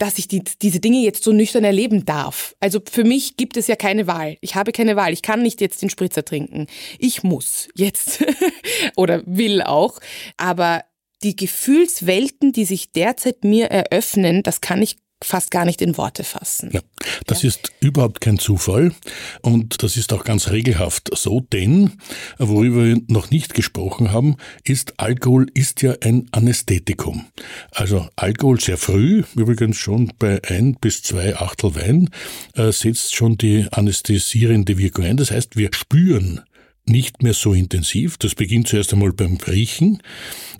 dass 0.00 0.18
ich 0.18 0.28
die, 0.28 0.42
diese 0.62 0.80
Dinge 0.80 1.02
jetzt 1.02 1.24
so 1.24 1.32
nüchtern 1.32 1.62
erleben 1.62 2.06
darf. 2.06 2.56
Also 2.58 2.80
für 2.90 3.04
mich 3.04 3.36
gibt 3.36 3.58
es 3.58 3.66
ja 3.66 3.76
keine 3.76 4.06
Wahl. 4.06 4.38
Ich 4.40 4.54
habe 4.54 4.72
keine 4.72 4.96
Wahl. 4.96 5.12
Ich 5.12 5.20
kann 5.20 5.42
nicht 5.42 5.60
jetzt 5.60 5.82
den 5.82 5.90
Spritzer 5.90 6.24
trinken. 6.24 6.66
Ich 6.98 7.22
muss 7.22 7.68
jetzt 7.74 8.24
oder 8.96 9.22
will 9.26 9.60
auch. 9.60 10.00
Aber 10.38 10.84
die 11.22 11.36
Gefühlswelten, 11.36 12.52
die 12.52 12.64
sich 12.64 12.92
derzeit 12.92 13.44
mir 13.44 13.66
eröffnen, 13.66 14.42
das 14.42 14.62
kann 14.62 14.80
ich 14.80 14.96
fast 15.22 15.50
gar 15.50 15.64
nicht 15.64 15.82
in 15.82 15.96
Worte 15.96 16.24
fassen. 16.24 16.70
Ja, 16.72 16.80
das 17.26 17.42
ja. 17.42 17.48
ist 17.48 17.72
überhaupt 17.80 18.20
kein 18.20 18.38
Zufall 18.38 18.92
und 19.42 19.82
das 19.82 19.96
ist 19.96 20.12
auch 20.12 20.24
ganz 20.24 20.50
regelhaft 20.50 21.10
so, 21.14 21.40
denn 21.40 21.92
worüber 22.38 22.84
wir 22.84 23.00
noch 23.08 23.30
nicht 23.30 23.54
gesprochen 23.54 24.12
haben, 24.12 24.36
ist 24.64 24.94
Alkohol 24.98 25.46
ist 25.54 25.82
ja 25.82 25.94
ein 26.02 26.28
Anästhetikum. 26.32 27.26
Also 27.72 28.08
Alkohol 28.16 28.60
sehr 28.60 28.78
früh, 28.78 29.24
übrigens 29.34 29.76
schon 29.76 30.12
bei 30.18 30.40
ein 30.48 30.76
bis 30.80 31.02
zwei 31.02 31.36
Achtel 31.36 31.74
Wein, 31.74 32.10
äh, 32.54 32.72
setzt 32.72 33.14
schon 33.14 33.36
die 33.36 33.66
anästhesierende 33.70 34.78
Wirkung 34.78 35.04
ein. 35.04 35.16
Das 35.16 35.30
heißt, 35.30 35.56
wir 35.56 35.70
spüren 35.74 36.40
nicht 36.90 37.22
mehr 37.22 37.34
so 37.34 37.54
intensiv. 37.54 38.18
Das 38.18 38.34
beginnt 38.34 38.68
zuerst 38.68 38.92
einmal 38.92 39.12
beim 39.12 39.36
Riechen. 39.36 40.02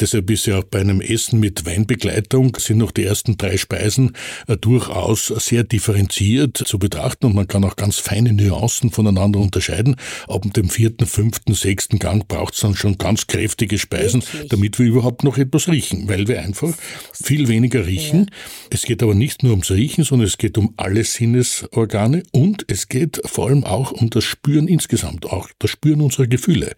Deshalb 0.01 0.31
ist 0.31 0.47
ja 0.47 0.59
auch 0.59 0.65
bei 0.65 0.81
einem 0.81 1.01
Essen 1.01 1.41
mit 1.41 1.67
Weinbegleitung 1.67 2.57
sind 2.59 2.79
noch 2.79 2.91
die 2.91 3.05
ersten 3.05 3.37
drei 3.37 3.57
Speisen 3.57 4.13
äh, 4.47 4.57
durchaus 4.57 5.27
sehr 5.27 5.65
differenziert 5.65 6.57
zu 6.57 6.79
betrachten 6.79 7.27
und 7.27 7.35
man 7.35 7.49
kann 7.49 7.65
auch 7.65 7.77
ganz 7.77 7.99
feine 7.99 8.33
Nuancen 8.33 8.91
voneinander 8.91 9.41
unterscheiden. 9.41 9.97
Ab 10.29 10.47
dem 10.55 10.71
vierten, 10.71 11.07
fünften, 11.07 11.55
sechsten 11.55 11.99
Gang 11.99 12.27
braucht 12.29 12.55
es 12.55 12.61
dann 12.61 12.75
schon 12.75 12.97
ganz 12.97 13.27
kräftige 13.27 13.79
Speisen, 13.79 14.23
Wirklich? 14.23 14.49
damit 14.49 14.79
wir 14.79 14.87
überhaupt 14.87 15.25
noch 15.25 15.37
etwas 15.37 15.69
riechen, 15.69 16.09
weil 16.09 16.29
wir 16.29 16.41
einfach 16.41 16.73
viel 17.13 17.49
weniger 17.49 17.87
riechen. 17.87 18.27
Ja. 18.31 18.37
Es 18.71 18.83
geht 18.83 19.03
aber 19.03 19.15
nicht 19.15 19.43
nur 19.43 19.53
ums 19.53 19.71
Riechen, 19.71 20.05
sondern 20.05 20.29
es 20.29 20.39
geht 20.39 20.57
um 20.57 20.75
alle 20.77 21.05
Sinnesorgane 21.05 22.23
und 22.33 22.65
es 22.69 22.89
geht 22.89 23.21
vor 23.25 23.49
allem 23.49 23.65
auch 23.65 23.93
um 23.93 24.11
das 24.11 24.25
Spüren 24.25 24.69
insgesamt, 24.69 25.27
auch 25.27 25.49
das 25.59 25.71
Spüren 25.71 26.01
unserer 26.01 26.20
Gefühle. 26.27 26.75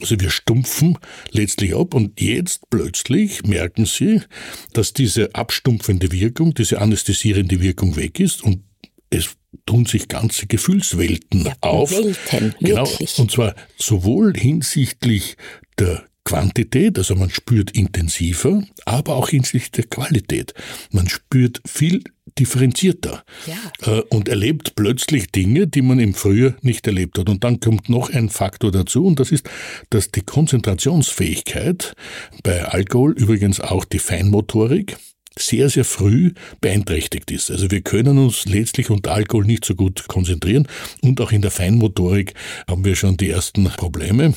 Also 0.00 0.18
wir 0.18 0.30
stumpfen 0.30 0.98
letztlich 1.30 1.74
ab 1.74 1.94
und 1.94 2.20
jetzt 2.20 2.70
plötzlich 2.70 3.42
merken 3.44 3.86
Sie, 3.86 4.22
dass 4.72 4.92
diese 4.92 5.34
abstumpfende 5.34 6.12
Wirkung, 6.12 6.54
diese 6.54 6.80
anästhesierende 6.80 7.60
Wirkung 7.60 7.96
weg 7.96 8.20
ist 8.20 8.42
und 8.42 8.62
es 9.10 9.36
tun 9.66 9.86
sich 9.86 10.08
ganze 10.08 10.46
Gefühlswelten 10.46 11.46
ja, 11.46 11.52
auf. 11.60 11.90
Welten, 11.90 12.54
genau. 12.60 12.88
Und 13.16 13.30
zwar 13.30 13.54
sowohl 13.76 14.34
hinsichtlich 14.36 15.36
der 15.78 16.04
Quantität, 16.30 16.96
also 16.96 17.16
man 17.16 17.28
spürt 17.28 17.72
intensiver, 17.72 18.62
aber 18.84 19.16
auch 19.16 19.30
hinsichtlich 19.30 19.72
der 19.72 19.84
Qualität. 19.86 20.54
Man 20.92 21.08
spürt 21.08 21.60
viel 21.66 22.04
differenzierter 22.38 23.24
ja. 23.46 23.96
Äh, 23.98 24.02
und 24.10 24.28
erlebt 24.28 24.76
plötzlich 24.76 25.32
Dinge, 25.32 25.66
die 25.66 25.82
man 25.82 25.98
im 25.98 26.14
Frühjahr 26.14 26.54
nicht 26.62 26.86
erlebt 26.86 27.18
hat. 27.18 27.28
Und 27.28 27.42
dann 27.42 27.58
kommt 27.58 27.88
noch 27.88 28.10
ein 28.10 28.28
Faktor 28.28 28.70
dazu, 28.70 29.04
und 29.06 29.18
das 29.18 29.32
ist, 29.32 29.50
dass 29.90 30.12
die 30.12 30.20
Konzentrationsfähigkeit 30.20 31.94
bei 32.44 32.64
Alkohol, 32.64 33.12
übrigens 33.18 33.58
auch 33.58 33.84
die 33.84 33.98
Feinmotorik, 33.98 34.98
sehr, 35.36 35.68
sehr 35.68 35.84
früh 35.84 36.32
beeinträchtigt 36.60 37.32
ist. 37.32 37.50
Also 37.50 37.72
wir 37.72 37.80
können 37.80 38.18
uns 38.18 38.44
letztlich 38.44 38.90
unter 38.90 39.12
Alkohol 39.12 39.46
nicht 39.46 39.64
so 39.64 39.74
gut 39.74 40.06
konzentrieren 40.06 40.68
und 41.02 41.20
auch 41.20 41.32
in 41.32 41.42
der 41.42 41.50
Feinmotorik 41.50 42.34
haben 42.68 42.84
wir 42.84 42.94
schon 42.94 43.16
die 43.16 43.30
ersten 43.30 43.64
Probleme 43.64 44.34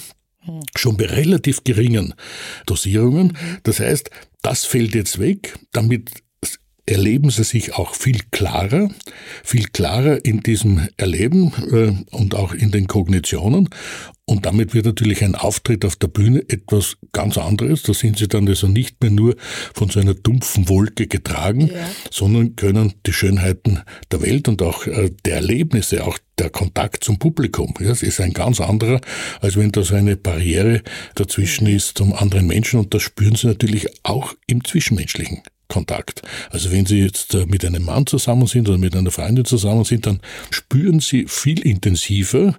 schon 0.76 0.98
bei 0.98 1.06
relativ 1.06 1.64
geringen 1.64 2.14
Dosierungen. 2.66 3.38
Das 3.64 3.80
heißt, 3.80 4.10
das 4.42 4.66
fällt 4.66 4.96
jetzt 4.96 5.20
weg, 5.20 5.58
damit 5.72 6.12
erleben 6.86 7.30
sie 7.30 7.44
sich 7.44 7.76
auch 7.76 7.96
viel 7.96 8.20
klarer, 8.32 8.90
viel 9.44 9.66
klarer 9.68 10.26
in 10.26 10.42
diesem 10.42 10.88
Erleben 10.98 11.54
äh, 11.72 12.16
und 12.16 12.36
auch 12.36 12.54
in 12.54 12.72
den 12.72 12.88
Kognitionen. 12.88 13.70
Und 14.26 14.46
damit 14.46 14.74
wird 14.74 14.86
natürlich 14.86 15.24
ein 15.24 15.36
Auftritt 15.36 15.84
auf 15.84 15.98
der 15.98 16.08
Bühne 16.08 16.44
etwas 16.48 16.96
ganz 17.12 17.38
anderes. 17.38 17.84
Da 17.84 17.94
sind 17.94 18.18
sie 18.18 18.28
dann 18.28 18.48
also 18.48 18.68
nicht 18.68 19.02
mehr 19.02 19.12
nur 19.12 19.36
von 19.74 19.90
so 19.90 20.00
einer 20.00 20.14
dumpfen 20.14 20.70
Wolke 20.70 21.08
getragen, 21.08 21.68
ja. 21.68 21.90
sondern 22.10 22.56
können 22.56 22.94
die 23.06 23.14
Schönheiten 23.14 23.82
der 24.12 24.22
Welt 24.22 24.48
und 24.48 24.62
auch 24.62 24.88
äh, 24.88 25.12
der 25.26 25.36
Erlebnisse, 25.36 26.06
auch 26.06 26.18
der 26.44 26.52
Kontakt 26.52 27.04
zum 27.04 27.18
Publikum, 27.18 27.74
das 27.80 28.04
ist 28.04 28.20
ein 28.22 28.34
ganz 28.34 28.62
anderer, 28.62 29.02
als 29.42 29.58
wenn 29.58 29.72
da 29.72 29.84
so 29.84 29.96
eine 29.96 30.16
Barriere 30.16 30.82
dazwischen 31.16 31.68
mhm. 31.68 31.76
ist 31.76 31.98
zum 31.98 32.14
anderen 32.14 32.48
Menschen. 32.48 32.80
Und 32.80 32.94
das 32.94 33.02
spüren 33.02 33.36
sie 33.36 33.48
natürlich 33.48 33.88
auch 34.04 34.34
im 34.48 34.64
Zwischenmenschlichen. 34.64 35.42
Kontakt. 35.70 36.22
Also 36.52 36.72
wenn 36.72 36.86
Sie 36.86 37.00
jetzt 37.00 37.34
äh, 37.34 37.48
mit 37.48 37.66
einem 37.66 37.86
Mann 37.86 38.06
zusammen 38.06 38.46
sind 38.46 38.70
oder 38.70 38.78
mit 38.78 38.96
einer 38.96 39.10
Freundin 39.10 39.46
zusammen 39.46 39.86
sind, 39.86 40.06
dann 40.06 40.20
spüren 40.52 41.00
Sie 41.00 41.26
viel 41.28 41.66
intensiver 41.66 42.56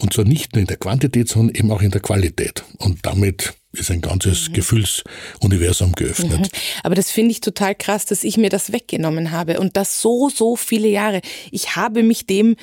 und 0.00 0.12
zwar 0.12 0.24
nicht 0.24 0.54
nur 0.54 0.62
in 0.62 0.66
der 0.66 0.78
Quantität, 0.78 1.28
sondern 1.28 1.54
eben 1.54 1.70
auch 1.70 1.82
in 1.82 1.92
der 1.92 2.00
Qualität. 2.00 2.64
Und 2.78 3.06
damit 3.06 3.54
ist 3.72 3.90
ein 3.90 4.00
ganzes 4.00 4.48
mhm. 4.48 4.54
Gefühlsuniversum 4.54 5.92
geöffnet. 5.92 6.40
Mhm. 6.40 6.48
Aber 6.82 6.94
das 6.94 7.10
finde 7.10 7.32
ich 7.32 7.40
total 7.40 7.74
krass, 7.74 8.04
dass 8.04 8.24
ich 8.24 8.36
mir 8.36 8.50
das 8.50 8.72
weggenommen 8.72 9.30
habe 9.30 9.60
und 9.60 9.76
das 9.76 10.00
so, 10.00 10.28
so 10.28 10.56
viele 10.56 10.88
Jahre. 10.88 11.20
Ich 11.52 11.76
habe 11.76 12.02
mich 12.02 12.26
dem 12.26 12.56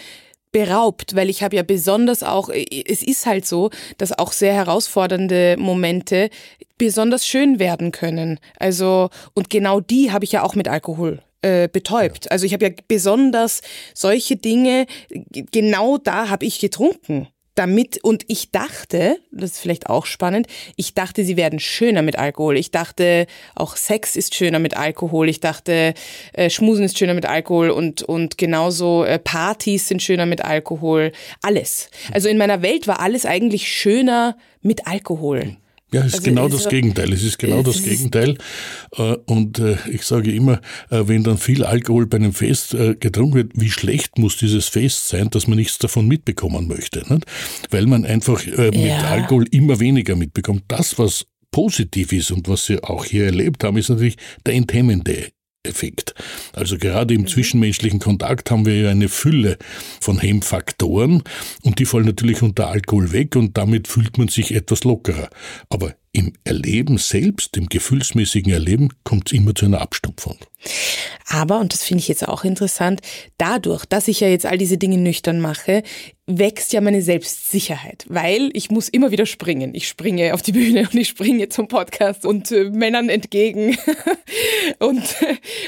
beraubt, 0.52 1.16
weil 1.16 1.30
ich 1.30 1.44
habe 1.44 1.56
ja 1.56 1.64
besonders 1.64 2.24
auch, 2.24 2.50
es 2.50 3.04
ist 3.04 3.26
halt 3.26 3.46
so, 3.46 3.70
dass 3.98 4.18
auch 4.18 4.32
sehr 4.32 4.54
herausfordernde 4.54 5.56
Momente 5.58 6.30
besonders 6.78 7.26
schön 7.26 7.60
werden 7.60 7.92
können. 7.92 8.40
Also, 8.60 9.10
und 9.34 9.50
genau 9.50 9.80
die 9.80 10.12
habe 10.12 10.26
ich 10.26 10.32
ja 10.32 10.44
auch 10.44 10.56
mit 10.56 10.68
Alkohol 10.68 11.22
äh, 11.42 11.68
betäubt. 11.68 12.26
Ja. 12.26 12.32
Also 12.32 12.46
ich 12.46 12.54
habe 12.54 12.66
ja 12.66 12.72
besonders 12.88 13.62
solche 13.94 14.36
Dinge, 14.36 14.86
genau 15.10 15.98
da 15.98 16.30
habe 16.30 16.46
ich 16.46 16.60
getrunken 16.60 17.28
damit, 17.58 18.04
und 18.04 18.24
ich 18.28 18.52
dachte, 18.52 19.18
das 19.32 19.52
ist 19.52 19.60
vielleicht 19.60 19.90
auch 19.90 20.06
spannend, 20.06 20.48
ich 20.76 20.94
dachte, 20.94 21.24
sie 21.24 21.38
werden 21.38 21.60
schöner 21.60 22.02
mit 22.02 22.18
Alkohol. 22.18 22.58
Ich 22.58 22.72
dachte, 22.72 23.28
auch 23.56 23.76
Sex 23.76 24.16
ist 24.16 24.36
schöner 24.36 24.60
mit 24.60 24.78
Alkohol. 24.78 25.30
Ich 25.30 25.40
dachte, 25.40 25.94
äh, 26.34 26.50
Schmusen 26.50 26.86
ist 26.86 26.98
schöner 26.98 27.14
mit 27.14 27.26
Alkohol 27.26 27.70
und, 27.70 28.04
und 28.04 28.38
genauso 28.38 29.04
äh, 29.04 29.20
Partys 29.20 29.88
sind 29.88 30.02
schöner 30.02 30.26
mit 30.26 30.44
Alkohol. 30.44 31.12
Alles. 31.42 31.90
Also 32.12 32.30
in 32.30 32.38
meiner 32.38 32.62
Welt 32.62 32.88
war 32.88 33.00
alles 33.00 33.26
eigentlich 33.26 33.68
schöner 33.68 34.38
mit 34.62 34.88
Alkohol. 34.88 35.58
Ja, 35.94 36.02
es 36.02 36.08
ist 36.08 36.14
also 36.16 36.26
genau 36.26 36.50
das 36.50 36.68
Gegenteil. 36.68 37.14
Es 37.14 37.24
ist 37.24 37.40
genau 37.40 37.64
das 37.64 37.82
Gegenteil. 37.82 38.38
Äh, 38.98 39.16
und 39.26 39.60
äh, 39.60 39.78
ich 39.90 40.04
sage 40.04 40.34
immer, 40.34 40.60
äh, 40.90 41.04
wenn 41.06 41.24
dann 41.24 41.38
viel 41.38 41.64
Alkohol 41.64 42.08
bei 42.08 42.18
einem 42.18 42.34
Fest 42.34 42.76
getrunken 43.00 43.36
wird, 43.36 43.52
wie 43.56 43.70
schlecht 43.70 44.18
muss 44.18 44.38
dieses 44.38 44.68
Fest 44.68 45.08
sein, 45.08 45.30
dass 45.30 45.48
man 45.48 45.58
nichts 45.58 45.78
davon 45.78 46.08
mitbekommen 46.08 46.68
möchte. 46.68 47.04
Weil 47.70 47.86
man 47.86 48.06
einfach 48.06 48.46
mit 48.46 48.76
ja. 48.76 49.00
Alkohol 49.10 49.46
immer 49.52 49.80
weniger 49.80 50.16
mitbekommt. 50.16 50.64
Das, 50.68 51.00
was 51.00 51.26
positiv 51.52 52.12
ist 52.12 52.32
und 52.32 52.50
was 52.50 52.66
Sie 52.66 52.84
auch 52.84 53.06
hier 53.06 53.26
erlebt 53.26 53.64
haben, 53.64 53.78
ist 53.78 53.90
natürlich 53.90 54.18
der 54.46 54.56
enthemmende 54.56 55.30
Effekt. 55.68 56.14
Also 56.54 56.78
gerade 56.78 57.14
im 57.14 57.22
mhm. 57.22 57.28
zwischenmenschlichen 57.28 58.00
Kontakt 58.00 58.52
haben 58.52 58.66
wir 58.66 58.76
ja 58.76 58.90
eine 58.90 59.10
Fülle 59.10 59.58
von 60.02 60.20
Hemmfaktoren 60.20 61.24
und 61.64 61.80
die 61.80 61.86
fallen 61.86 62.06
natürlich 62.06 62.42
unter 62.42 62.70
Alkohol 62.70 63.12
weg 63.12 63.36
und 63.36 63.58
damit 63.58 63.88
fühlt 63.88 64.18
man 64.18 64.28
sich 64.28 64.54
etwas 64.54 64.84
lockerer. 64.84 65.30
Aber 65.70 65.94
im 66.12 66.34
Erleben 66.44 66.98
selbst, 66.98 67.58
im 67.58 67.68
gefühlsmäßigen 67.68 68.52
Erleben, 68.52 68.90
kommt 69.04 69.28
es 69.28 69.38
immer 69.38 69.54
zu 69.54 69.66
einer 69.66 69.82
Abstumpfung. 69.82 70.38
Aber, 71.30 71.60
und 71.60 71.74
das 71.74 71.84
finde 71.84 72.02
ich 72.02 72.08
jetzt 72.08 72.28
auch 72.28 72.44
interessant, 72.44 73.02
dadurch, 73.38 73.86
dass 73.86 74.08
ich 74.08 74.22
ja 74.22 74.30
jetzt 74.30 74.46
all 74.46 74.58
diese 74.58 74.78
Dinge 74.78 74.98
nüchtern 74.98 75.42
mache, 75.42 75.84
wächst 76.30 76.74
ja 76.74 76.82
meine 76.82 77.02
Selbstsicherheit, 77.02 78.06
weil 78.10 78.50
ich 78.52 78.70
muss 78.70 78.90
immer 78.90 79.12
wieder 79.12 79.26
springen. 79.26 79.74
Ich 79.74 79.88
springe 79.88 80.34
auf 80.34 80.42
die 80.42 80.52
Bühne 80.52 80.82
und 80.82 80.96
ich 80.96 81.08
springe 81.08 81.48
zum 81.48 81.70
Podcast 81.70 82.26
und 82.26 82.52
äh, 82.52 82.66
Männern 82.66 83.08
entgegen. 83.08 83.78
und, 84.80 85.04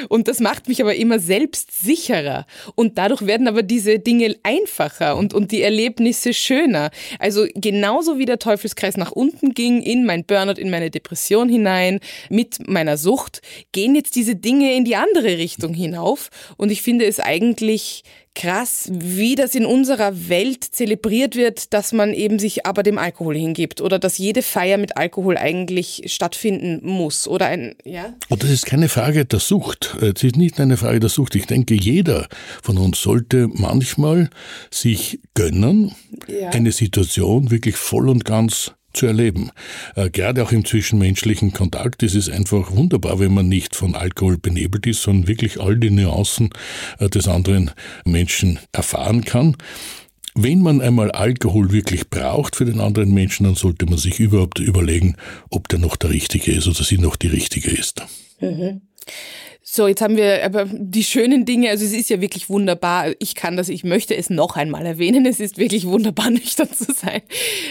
und 0.09 0.27
das 0.27 0.41
macht 0.41 0.67
mich 0.67 0.81
aber 0.81 0.95
immer 0.95 1.19
selbstsicherer. 1.19 2.45
Und 2.75 2.97
dadurch 2.97 3.25
werden 3.25 3.47
aber 3.47 3.63
diese 3.63 3.99
Dinge 3.99 4.35
einfacher 4.43 5.15
und, 5.15 5.33
und 5.33 5.53
die 5.53 5.61
Erlebnisse 5.61 6.33
schöner. 6.33 6.91
Also 7.19 7.47
genauso 7.55 8.17
wie 8.17 8.25
der 8.25 8.39
Teufelskreis 8.39 8.97
nach 8.97 9.13
unten 9.13 9.53
ging, 9.53 9.81
in 9.81 10.05
mein 10.05 10.25
Burnout, 10.25 10.59
in 10.59 10.69
meine 10.69 10.91
Depression 10.91 11.47
hinein, 11.47 12.01
mit 12.29 12.67
meiner 12.67 12.97
Sucht, 12.97 13.41
gehen 13.71 13.95
jetzt 13.95 14.17
diese 14.17 14.35
Dinge 14.35 14.75
in 14.75 14.83
die 14.83 14.88
andere 14.95 15.37
Richtung 15.37 15.73
hinauf. 15.73 16.29
Und 16.57 16.71
ich 16.71 16.81
finde 16.81 17.05
es 17.05 17.19
eigentlich 17.19 18.03
krass, 18.35 18.89
wie 18.91 19.35
das 19.35 19.53
in 19.53 19.65
unserer 19.65 20.29
Welt 20.29 20.63
zelebriert 20.63 21.35
wird, 21.35 21.73
dass 21.73 21.91
man 21.91 22.13
eben 22.13 22.39
sich 22.39 22.65
aber 22.65 22.83
dem 22.83 22.97
Alkohol 22.97 23.35
hingibt 23.35 23.81
oder 23.81 23.99
dass 23.99 24.17
jede 24.17 24.41
Feier 24.41 24.77
mit 24.77 24.97
Alkohol 24.97 25.37
eigentlich 25.37 26.03
stattfinden 26.05 26.79
muss 26.83 27.27
oder 27.27 27.47
ein, 27.47 27.75
ja? 27.83 28.13
Und 28.29 28.43
das 28.43 28.49
ist 28.49 28.65
keine 28.65 28.87
Frage 28.87 29.25
der 29.25 29.39
Sucht. 29.39 29.97
Es 29.99 30.23
ist 30.23 30.37
nicht 30.37 30.59
eine 30.59 30.77
Frage 30.77 30.99
der 30.99 31.09
Sucht. 31.09 31.35
Ich 31.35 31.47
denke, 31.47 31.73
jeder 31.73 32.27
von 32.61 32.77
uns 32.77 33.01
sollte 33.01 33.49
manchmal 33.51 34.29
sich 34.71 35.19
gönnen, 35.33 35.95
ja. 36.27 36.49
eine 36.49 36.71
Situation 36.71 37.51
wirklich 37.51 37.75
voll 37.75 38.07
und 38.07 38.23
ganz 38.23 38.71
zu 38.93 39.05
erleben. 39.05 39.51
Äh, 39.95 40.09
gerade 40.09 40.43
auch 40.43 40.51
im 40.51 40.65
zwischenmenschlichen 40.65 41.53
Kontakt 41.53 42.03
ist 42.03 42.15
es 42.15 42.29
einfach 42.29 42.71
wunderbar, 42.71 43.19
wenn 43.19 43.33
man 43.33 43.47
nicht 43.47 43.75
von 43.75 43.95
Alkohol 43.95 44.37
benebelt 44.37 44.87
ist, 44.87 45.01
sondern 45.01 45.27
wirklich 45.27 45.59
all 45.59 45.77
die 45.77 45.91
Nuancen 45.91 46.49
äh, 46.99 47.09
des 47.09 47.27
anderen 47.27 47.71
Menschen 48.05 48.59
erfahren 48.71 49.23
kann. 49.23 49.55
Wenn 50.35 50.61
man 50.61 50.81
einmal 50.81 51.11
Alkohol 51.11 51.71
wirklich 51.71 52.09
braucht 52.09 52.55
für 52.55 52.65
den 52.65 52.79
anderen 52.79 53.13
Menschen, 53.13 53.45
dann 53.45 53.55
sollte 53.55 53.85
man 53.85 53.97
sich 53.97 54.19
überhaupt 54.19 54.59
überlegen, 54.59 55.15
ob 55.49 55.67
der 55.67 55.79
noch 55.79 55.95
der 55.95 56.11
Richtige 56.11 56.51
ist 56.51 56.67
oder 56.67 56.83
sie 56.83 56.97
noch 56.97 57.15
die 57.15 57.27
Richtige 57.27 57.71
ist. 57.71 58.03
Mhm. 58.39 58.81
So, 59.71 59.87
jetzt 59.87 60.01
haben 60.01 60.17
wir 60.17 60.43
aber 60.43 60.65
die 60.65 61.03
schönen 61.03 61.45
Dinge. 61.45 61.69
Also 61.69 61.85
es 61.85 61.93
ist 61.93 62.09
ja 62.09 62.19
wirklich 62.21 62.49
wunderbar. 62.49 63.13
Ich 63.19 63.35
kann 63.35 63.55
das, 63.55 63.69
ich 63.69 63.83
möchte 63.83 64.17
es 64.17 64.31
noch 64.31 64.55
einmal 64.55 64.83
erwähnen. 64.83 65.27
Es 65.27 65.39
ist 65.39 65.59
wirklich 65.59 65.85
wunderbar, 65.85 66.29
nüchtern 66.31 66.73
zu 66.73 66.91
sein. 66.91 67.21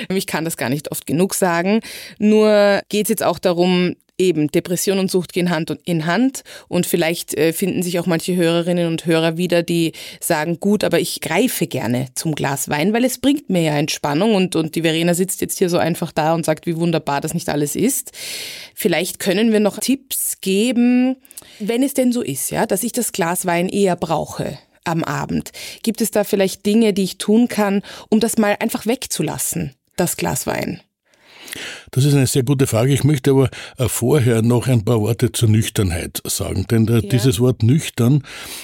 Ich 0.09 0.29
kann 0.29 0.45
das 0.45 0.57
gar 0.57 0.69
nicht 0.69 0.93
oft 0.93 1.07
genug 1.07 1.35
sagen. 1.35 1.81
Nur 2.21 2.83
geht 2.89 3.07
es 3.07 3.09
jetzt 3.09 3.25
auch 3.25 3.41
darum, 3.41 3.97
eben 4.19 4.49
Depression 4.49 4.99
und 4.99 5.11
Sucht 5.11 5.33
gehen 5.33 5.51
Hand 5.51 5.77
in 5.85 6.07
Hand 6.07 6.43
und 6.67 6.87
vielleicht 6.87 7.35
äh, 7.35 7.53
finden 7.53 7.83
sich 7.83 7.99
auch 7.99 8.07
manche 8.07 8.35
Hörerinnen 8.35 8.89
und 8.89 9.07
Hörer 9.07 9.37
wieder, 9.37 9.63
die 9.63 9.93
sagen, 10.21 10.61
gut, 10.61 10.85
aber 10.85 10.99
ich 11.01 11.21
greife 11.21 11.67
gerne 11.67 12.09
zum 12.15 12.35
Glas 12.35 12.69
Wein, 12.69 12.93
weil 12.93 13.05
es 13.05 13.19
bringt 13.19 13.49
mir 13.49 13.63
ja 13.63 13.77
Entspannung 13.77 14.35
und, 14.35 14.57
und 14.57 14.75
die 14.75 14.83
Verena 14.83 15.15
sitzt 15.15 15.41
jetzt 15.41 15.59
hier 15.59 15.71
so 15.71 15.79
einfach 15.79 16.13
da 16.13 16.35
und 16.35 16.45
sagt, 16.45 16.67
wie 16.67 16.77
wunderbar 16.77 17.21
das 17.21 17.35
nicht 17.35 17.49
alles 17.49 17.77
ist. 17.77 18.13
Vielleicht 18.75 19.19
können 19.21 19.53
wir 19.53 19.61
noch 19.61 19.79
Tipps 19.79 20.41
geben, 20.41 21.17
wenn 21.61 21.83
es 21.83 21.95
denn 21.95 22.13
so 22.13 22.23
ist, 22.23 22.51
ja, 22.51 22.67
dass 22.67 22.83
ich 22.83 22.93
das 22.93 23.13
Glas 23.13 23.47
Wein 23.47 23.69
eher 23.69 23.97
brauche 23.97 24.59
am 24.85 25.05
Abend. 25.05 25.53
Gibt 25.83 26.01
es 26.01 26.11
da 26.11 26.25
vielleicht 26.25 26.67
Dinge, 26.67 26.93
die 26.93 27.05
ich 27.05 27.19
tun 27.19 27.49
kann, 27.49 27.83
um 28.09 28.21
das 28.21 28.39
mal 28.39 28.57
einfach 28.59 28.87
wegzulassen, 28.87 29.75
das 29.97 30.17
Glas 30.17 30.47
Wein? 30.47 30.81
Das 31.91 32.05
ist 32.05 32.15
eine 32.15 32.27
sehr 32.27 32.43
gute 32.43 32.67
Frage. 32.67 32.93
Ich 32.93 33.05
möchte 33.05 33.31
aber 33.31 33.51
äh, 33.79 33.89
vorher 33.89 34.43
noch 34.43 34.67
ein 34.67 34.85
paar 34.85 35.01
Worte 35.01 35.33
zur 35.33 35.49
Nüchternheit 35.49 36.21
sagen. 36.25 36.67
Denn 36.71 36.87
äh, 36.89 36.95
ja. 36.95 37.01
dieses 37.01 37.41
Wort 37.41 37.63
nüchtern, 37.63 38.23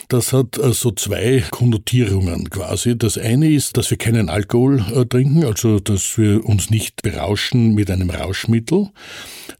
das 0.09 0.33
hat 0.33 0.59
äh, 0.59 0.73
so 0.73 0.91
zwei 0.91 1.45
Konnotierungen 1.51 2.51
quasi. 2.51 2.97
Das 2.97 3.19
eine 3.19 3.51
ist, 3.51 3.77
dass 3.77 3.91
wir 3.91 3.99
keinen 3.99 4.29
Alkohol 4.29 4.85
trinken, 5.09 5.45
also 5.45 5.81
dass 5.81 6.19
wir 6.19 6.45
uns 6.45 6.71
nicht 6.71 7.03
berauschen 7.03 7.75
mit 7.75 7.91
einem 7.91 8.11
Rauschmittel. 8.11 8.91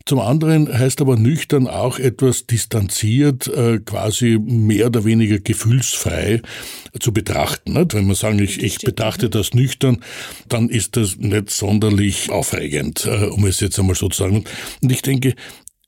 Zum 0.07 0.21
anderen 0.21 0.71
heißt 0.71 1.01
aber 1.01 1.17
nüchtern 1.17 1.67
auch 1.67 1.99
etwas 1.99 2.47
distanziert, 2.47 3.51
quasi 3.87 4.39
mehr 4.39 4.89
oder 4.89 5.07
weniger 5.07 5.39
gefühlsfrei 5.39 6.43
zu 7.01 7.13
betrachten. 7.15 7.75
Wenn 7.75 8.07
wir 8.07 8.15
sagen, 8.15 8.39
ich, 8.39 8.63
ich 8.63 8.81
betrachte 8.81 9.31
das 9.31 9.55
nüchtern, 9.55 10.05
dann 10.47 10.69
ist 10.69 10.97
das 10.97 11.17
nicht 11.17 11.49
sonderlich 11.49 12.29
aufregend, 12.29 13.07
um 13.07 13.47
es 13.47 13.61
jetzt 13.61 13.79
einmal 13.79 13.97
so 13.97 14.11
zu 14.11 14.19
sagen. 14.19 14.45
Und 14.83 14.93
ich 14.93 15.01
denke, 15.01 15.35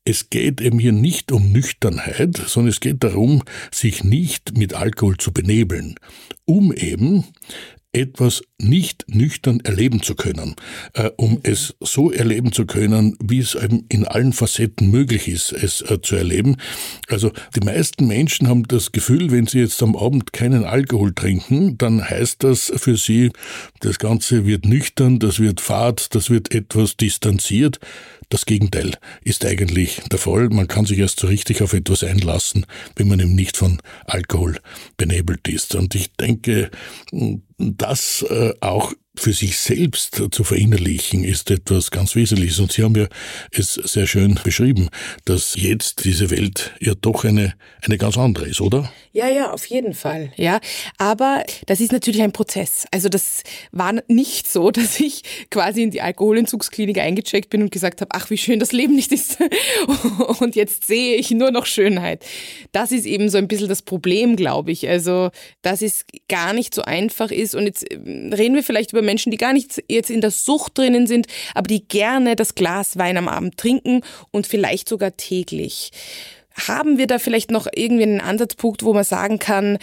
es 0.09 0.31
geht 0.31 0.61
eben 0.61 0.79
hier 0.79 0.93
nicht 0.93 1.31
um 1.33 1.53
Nüchternheit, 1.53 2.37
sondern 2.37 2.71
es 2.71 2.81
geht 2.81 3.05
darum, 3.05 3.43
sich 3.71 4.03
nicht 4.03 4.57
mit 4.57 4.73
Alkohol 4.73 5.19
zu 5.19 5.33
benebeln, 5.33 5.97
um 6.45 6.73
eben 6.73 7.25
etwas 7.97 8.43
nicht 8.59 9.05
nüchtern 9.09 9.61
erleben 9.61 10.03
zu 10.03 10.15
können, 10.15 10.55
äh, 10.93 11.11
um 11.17 11.41
es 11.43 11.75
so 11.81 12.11
erleben 12.11 12.53
zu 12.53 12.67
können, 12.67 13.17
wie 13.23 13.39
es 13.39 13.55
eben 13.55 13.87
in 13.89 14.07
allen 14.07 14.33
Facetten 14.33 14.91
möglich 14.91 15.29
ist, 15.29 15.53
es 15.53 15.81
äh, 15.81 16.01
zu 16.01 16.17
erleben. 16.17 16.57
Also 17.09 17.33
die 17.55 17.65
meisten 17.65 18.07
Menschen 18.07 18.49
haben 18.49 18.65
das 18.69 18.93
Gefühl, 18.93 19.31
wenn 19.31 19.47
sie 19.47 19.61
jetzt 19.61 19.83
am 19.83 19.97
Abend 19.97 20.33
keinen 20.33 20.65
Alkohol 20.65 21.15
trinken, 21.15 21.79
dann 21.79 22.09
heißt 22.09 22.45
das 22.45 22.73
für 22.77 22.97
sie, 22.97 23.31
das 23.81 23.99
Ganze 23.99 24.47
wird 24.47 24.67
nüchtern, 24.67 25.19
das 25.19 25.41
wird 25.41 25.61
fad, 25.61 26.15
das 26.15 26.31
wird 26.31 26.55
etwas 26.55 26.97
distanziert. 26.97 27.81
Das 28.29 28.45
Gegenteil 28.45 28.97
ist 29.23 29.45
eigentlich 29.45 30.01
der 30.11 30.19
Fall. 30.19 30.49
Man 30.49 30.67
kann 30.67 30.85
sich 30.85 30.99
erst 30.99 31.21
so 31.21 31.29
richtig 31.29 31.63
auf 31.63 31.73
etwas 31.73 32.03
einlassen, 32.03 32.67
wenn 32.97 33.07
man 33.07 33.21
eben 33.21 33.37
nicht 33.37 33.57
von 33.57 33.81
Alkohol 34.07 34.59
benebelt 34.97 35.47
ist. 35.47 35.77
Und 35.77 35.95
ich 35.95 36.13
denke, 36.15 36.71
das 37.59 38.23
äh, 38.29 38.55
auch 38.61 38.93
für 39.19 39.33
sich 39.33 39.59
selbst 39.59 40.23
zu 40.31 40.45
verinnerlichen, 40.45 41.25
ist 41.25 41.51
etwas 41.51 41.91
ganz 41.91 42.15
Wesentliches. 42.15 42.59
Und 42.59 42.73
Sie 42.73 42.83
haben 42.83 42.95
ja 42.97 43.07
es 43.51 43.75
sehr 43.75 44.07
schön 44.07 44.39
beschrieben, 44.43 44.89
dass 45.25 45.55
jetzt 45.57 46.05
diese 46.05 46.31
Welt 46.31 46.75
ja 46.81 46.95
doch 46.95 47.25
eine, 47.25 47.55
eine 47.83 47.99
ganz 47.99 48.19
andere 48.19 48.47
ist, 48.47 48.61
oder? 48.61 48.91
Ja, 49.13 49.29
ja, 49.29 49.51
auf 49.51 49.65
jeden 49.67 49.95
Fall. 49.95 50.31
Ja, 50.37 50.61
aber 50.99 51.43
das 51.67 51.81
ist 51.81 51.91
natürlich 51.91 52.21
ein 52.21 52.33
Prozess. 52.33 52.85
Also 52.91 53.09
das 53.09 53.43
war 53.73 53.95
nicht 54.09 54.47
so, 54.47 54.71
dass 54.77 55.01
ich 55.01 55.23
quasi 55.51 55.83
in 55.83 55.91
die 55.91 56.03
Alkoholentzugsklinik 56.03 56.99
eingecheckt 56.99 57.49
bin 57.49 57.63
und 57.63 57.71
gesagt 57.71 58.03
habe, 58.03 58.11
ach, 58.13 58.29
wie 58.29 58.37
schön 58.37 58.59
das 58.59 58.73
Leben 58.73 58.95
nicht 58.95 59.13
ist. 59.13 59.39
und 60.41 60.55
jetzt 60.55 60.87
sehe 60.87 61.17
ich 61.17 61.31
nur 61.31 61.51
noch 61.51 61.65
Schönheit. 61.65 62.25
Das 62.73 62.93
ist 62.93 63.07
eben 63.07 63.31
so 63.31 63.39
ein 63.39 63.49
bisschen 63.49 63.69
das 63.69 63.83
Problem, 63.83 64.37
glaube 64.37 64.71
ich. 64.71 64.87
Also, 64.87 65.31
dass 65.63 65.81
es 65.81 66.05
gar 66.29 66.53
nicht 66.53 66.75
so 66.75 66.83
einfach 66.83 67.31
ist. 67.31 67.55
Und 67.55 67.65
jetzt 67.65 67.91
äh, 67.91 67.97
reden 67.97 68.55
wir 68.55 68.63
vielleicht 68.63 68.93
über 68.93 69.03
Menschen, 69.07 69.31
die 69.31 69.39
gar 69.39 69.53
nicht 69.53 69.83
jetzt 69.89 70.11
in 70.11 70.21
der 70.21 70.31
Sucht 70.31 70.77
drinnen 70.77 71.07
sind, 71.07 71.27
aber 71.55 71.69
die 71.69 71.87
gerne 71.87 72.37
das 72.37 72.55
Glas 72.55 72.99
Wein 72.99 73.17
am 73.17 73.29
Abend 73.29 73.57
trinken 73.57 74.03
und 74.31 74.47
vielleicht 74.47 74.89
sogar 74.89 75.17
täglich. 75.17 75.93
Haben 76.69 76.97
wir 76.97 77.07
da 77.07 77.19
vielleicht 77.19 77.51
noch 77.51 77.67
irgendwie 77.75 78.05
einen 78.05 78.21
Ansatzpunkt, 78.21 78.83
wo 78.83 78.95
man 78.95 79.05
sagen 79.05 79.39
kann, 79.39 79.79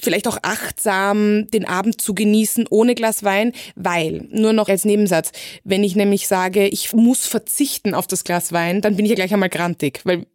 vielleicht 0.00 0.26
auch 0.26 0.38
achtsam 0.42 1.46
den 1.50 1.66
Abend 1.66 2.00
zu 2.00 2.14
genießen 2.14 2.66
ohne 2.70 2.94
Glas 2.94 3.22
Wein, 3.24 3.52
weil, 3.76 4.26
nur 4.30 4.52
noch 4.52 4.68
als 4.68 4.84
Nebensatz, 4.84 5.32
wenn 5.62 5.84
ich 5.84 5.96
nämlich 5.96 6.26
sage, 6.28 6.66
ich 6.66 6.92
muss 6.92 7.26
verzichten 7.26 7.94
auf 7.94 8.06
das 8.06 8.24
Glas 8.24 8.52
Wein, 8.52 8.80
dann 8.80 8.96
bin 8.96 9.04
ich 9.04 9.10
ja 9.10 9.16
gleich 9.16 9.32
einmal 9.32 9.50
grantig, 9.50 10.00
weil 10.04 10.26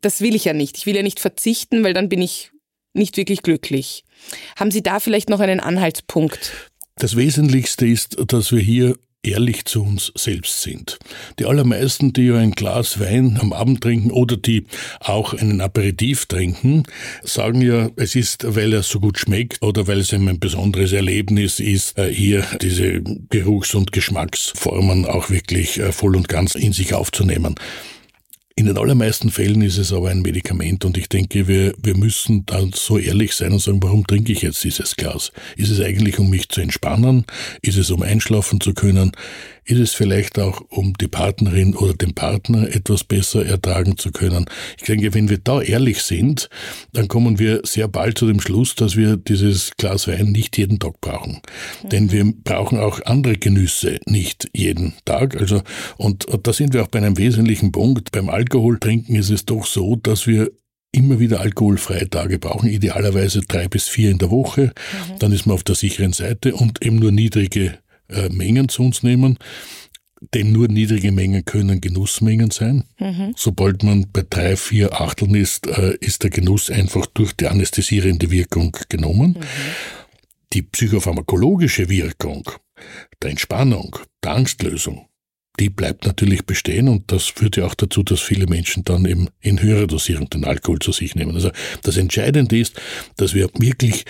das 0.00 0.20
will 0.20 0.34
ich 0.34 0.44
ja 0.44 0.52
nicht. 0.52 0.76
Ich 0.76 0.86
will 0.86 0.96
ja 0.96 1.02
nicht 1.02 1.20
verzichten, 1.20 1.82
weil 1.82 1.94
dann 1.94 2.08
bin 2.08 2.22
ich 2.22 2.50
nicht 2.92 3.16
wirklich 3.16 3.42
glücklich. 3.42 4.04
Haben 4.56 4.70
Sie 4.70 4.82
da 4.82 5.00
vielleicht 5.00 5.28
noch 5.28 5.40
einen 5.40 5.60
Anhaltspunkt? 5.60 6.70
Das 6.96 7.16
Wesentlichste 7.16 7.86
ist, 7.86 8.16
dass 8.28 8.52
wir 8.52 8.60
hier 8.60 8.96
ehrlich 9.24 9.64
zu 9.64 9.82
uns 9.82 10.12
selbst 10.14 10.62
sind. 10.62 10.98
Die 11.38 11.46
allermeisten, 11.46 12.12
die 12.12 12.30
ein 12.30 12.52
Glas 12.52 13.00
Wein 13.00 13.38
am 13.40 13.52
Abend 13.52 13.80
trinken 13.80 14.10
oder 14.10 14.36
die 14.36 14.66
auch 15.00 15.34
einen 15.34 15.60
Aperitif 15.60 16.26
trinken, 16.26 16.84
sagen 17.22 17.60
ja, 17.62 17.90
es 17.96 18.14
ist, 18.14 18.44
weil 18.54 18.72
er 18.72 18.82
so 18.82 19.00
gut 19.00 19.18
schmeckt 19.18 19.62
oder 19.62 19.86
weil 19.88 19.98
es 19.98 20.12
ein 20.12 20.38
besonderes 20.38 20.92
Erlebnis 20.92 21.58
ist, 21.58 21.98
äh, 21.98 22.12
hier 22.12 22.44
diese 22.60 23.00
Geruchs- 23.02 23.74
und 23.74 23.90
Geschmacksformen 23.92 25.06
auch 25.06 25.30
wirklich 25.30 25.78
äh, 25.78 25.90
voll 25.90 26.14
und 26.14 26.28
ganz 26.28 26.54
in 26.54 26.72
sich 26.72 26.94
aufzunehmen. 26.94 27.56
In 28.56 28.66
den 28.66 28.78
allermeisten 28.78 29.30
Fällen 29.30 29.62
ist 29.62 29.78
es 29.78 29.92
aber 29.92 30.10
ein 30.10 30.22
Medikament 30.22 30.84
und 30.84 30.96
ich 30.96 31.08
denke, 31.08 31.48
wir, 31.48 31.74
wir 31.82 31.96
müssen 31.96 32.46
dann 32.46 32.70
so 32.72 32.98
ehrlich 32.98 33.34
sein 33.34 33.52
und 33.52 33.58
sagen, 33.58 33.82
warum 33.82 34.06
trinke 34.06 34.30
ich 34.30 34.42
jetzt 34.42 34.62
dieses 34.62 34.94
Glas? 34.94 35.32
Ist 35.56 35.70
es 35.70 35.80
eigentlich, 35.80 36.20
um 36.20 36.30
mich 36.30 36.48
zu 36.48 36.60
entspannen? 36.60 37.24
Ist 37.62 37.78
es, 37.78 37.90
um 37.90 38.02
einschlafen 38.02 38.60
zu 38.60 38.72
können? 38.72 39.10
Ist 39.66 39.80
es 39.80 39.94
vielleicht 39.94 40.38
auch, 40.38 40.60
um 40.68 40.92
die 40.94 41.08
Partnerin 41.08 41.74
oder 41.74 41.94
den 41.94 42.14
Partner 42.14 42.68
etwas 42.68 43.02
besser 43.02 43.46
ertragen 43.46 43.96
zu 43.96 44.12
können? 44.12 44.44
Ich 44.76 44.84
denke, 44.84 45.14
wenn 45.14 45.30
wir 45.30 45.38
da 45.38 45.62
ehrlich 45.62 46.02
sind, 46.02 46.50
dann 46.92 47.08
kommen 47.08 47.38
wir 47.38 47.60
sehr 47.64 47.88
bald 47.88 48.18
zu 48.18 48.26
dem 48.26 48.40
Schluss, 48.40 48.74
dass 48.74 48.96
wir 48.96 49.16
dieses 49.16 49.72
Glas 49.78 50.06
Wein 50.06 50.32
nicht 50.32 50.58
jeden 50.58 50.78
Tag 50.78 51.00
brauchen. 51.00 51.40
Mhm. 51.82 51.88
Denn 51.88 52.12
wir 52.12 52.32
brauchen 52.44 52.78
auch 52.78 53.00
andere 53.06 53.36
Genüsse 53.36 54.00
nicht 54.06 54.48
jeden 54.52 54.94
Tag. 55.06 55.40
Also, 55.40 55.62
und, 55.96 56.26
und 56.26 56.46
da 56.46 56.52
sind 56.52 56.74
wir 56.74 56.82
auch 56.82 56.88
bei 56.88 56.98
einem 56.98 57.16
wesentlichen 57.16 57.72
Punkt. 57.72 58.12
Beim 58.12 58.28
Alkohol 58.28 58.78
trinken 58.78 59.16
ist 59.16 59.30
es 59.30 59.46
doch 59.46 59.64
so, 59.64 59.96
dass 59.96 60.26
wir 60.26 60.50
immer 60.92 61.18
wieder 61.18 61.40
alkoholfreie 61.40 62.08
Tage 62.08 62.38
brauchen, 62.38 62.68
idealerweise 62.68 63.40
drei 63.40 63.66
bis 63.68 63.88
vier 63.88 64.10
in 64.10 64.18
der 64.18 64.30
Woche. 64.30 64.66
Mhm. 64.66 65.18
Dann 65.18 65.32
ist 65.32 65.46
man 65.46 65.54
auf 65.54 65.64
der 65.64 65.74
sicheren 65.74 66.12
Seite 66.12 66.54
und 66.54 66.84
eben 66.84 66.96
nur 66.96 67.10
niedrige 67.10 67.78
äh, 68.14 68.28
Mengen 68.30 68.68
zu 68.68 68.82
uns 68.82 69.02
nehmen. 69.02 69.38
Denn 70.32 70.52
nur 70.52 70.68
niedrige 70.68 71.12
Mengen 71.12 71.44
können 71.44 71.80
Genussmengen 71.80 72.50
sein. 72.50 72.84
Mhm. 72.98 73.34
Sobald 73.36 73.82
man 73.82 74.06
bei 74.10 74.24
drei, 74.28 74.56
vier 74.56 74.98
Achteln 75.00 75.34
ist, 75.34 75.66
äh, 75.66 75.96
ist 76.00 76.22
der 76.22 76.30
Genuss 76.30 76.70
einfach 76.70 77.06
durch 77.06 77.34
die 77.34 77.46
anästhesierende 77.46 78.30
Wirkung 78.30 78.76
genommen. 78.88 79.36
Mhm. 79.38 79.44
Die 80.54 80.62
psychopharmakologische 80.62 81.88
Wirkung 81.88 82.48
der 83.22 83.30
Entspannung, 83.30 83.98
der 84.22 84.32
Angstlösung, 84.32 85.08
die 85.60 85.68
bleibt 85.68 86.04
natürlich 86.04 86.46
bestehen 86.46 86.88
und 86.88 87.12
das 87.12 87.26
führt 87.26 87.56
ja 87.56 87.66
auch 87.66 87.74
dazu, 87.74 88.02
dass 88.02 88.20
viele 88.20 88.46
Menschen 88.46 88.84
dann 88.84 89.04
eben 89.04 89.28
in 89.40 89.62
höherer 89.62 89.86
Dosierung 89.86 90.28
den 90.28 90.44
Alkohol 90.44 90.80
zu 90.80 90.92
sich 90.92 91.14
nehmen. 91.14 91.34
Also 91.34 91.50
das 91.82 91.96
Entscheidende 91.96 92.58
ist, 92.58 92.80
dass 93.16 93.34
wir 93.34 93.48
wirklich 93.58 94.04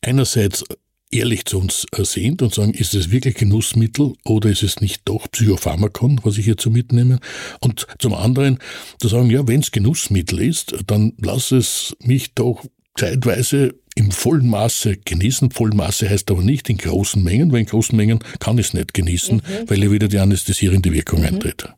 einerseits 0.00 0.64
ehrlich 1.10 1.44
zu 1.44 1.58
uns 1.58 1.86
äh, 1.96 2.04
sind 2.04 2.42
und 2.42 2.54
sagen, 2.54 2.74
ist 2.74 2.94
es 2.94 3.10
wirklich 3.10 3.36
Genussmittel 3.36 4.14
oder 4.24 4.50
ist 4.50 4.62
es 4.62 4.80
nicht 4.80 5.02
doch 5.04 5.30
Psychopharmakon, 5.30 6.20
was 6.24 6.38
ich 6.38 6.44
hierzu 6.44 6.70
mitnehme? 6.70 7.20
Und 7.60 7.86
zum 7.98 8.14
anderen 8.14 8.58
zu 9.00 9.08
sagen, 9.08 9.30
ja, 9.30 9.46
wenn 9.46 9.60
es 9.60 9.70
Genussmittel 9.70 10.40
ist, 10.40 10.74
dann 10.86 11.12
lass 11.18 11.52
es 11.52 11.96
mich 12.00 12.34
doch 12.34 12.64
zeitweise 12.96 13.74
im 13.94 14.10
vollen 14.10 14.48
Maße 14.48 14.96
genießen. 15.04 15.50
Vollen 15.50 15.76
Maße 15.76 16.08
heißt 16.08 16.30
aber 16.30 16.42
nicht 16.42 16.68
in 16.68 16.76
großen 16.76 17.22
Mengen, 17.22 17.52
weil 17.52 17.60
in 17.60 17.66
großen 17.66 17.96
Mengen 17.96 18.20
kann 18.38 18.58
ich 18.58 18.68
es 18.68 18.74
nicht 18.74 18.94
genießen, 18.94 19.36
mhm. 19.36 19.70
weil 19.70 19.82
ja 19.82 19.90
wieder 19.90 20.08
die 20.08 20.18
anästhesierende 20.18 20.92
Wirkung 20.92 21.20
mhm. 21.20 21.26
eintritt. 21.26 21.68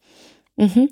Mhm. 0.57 0.89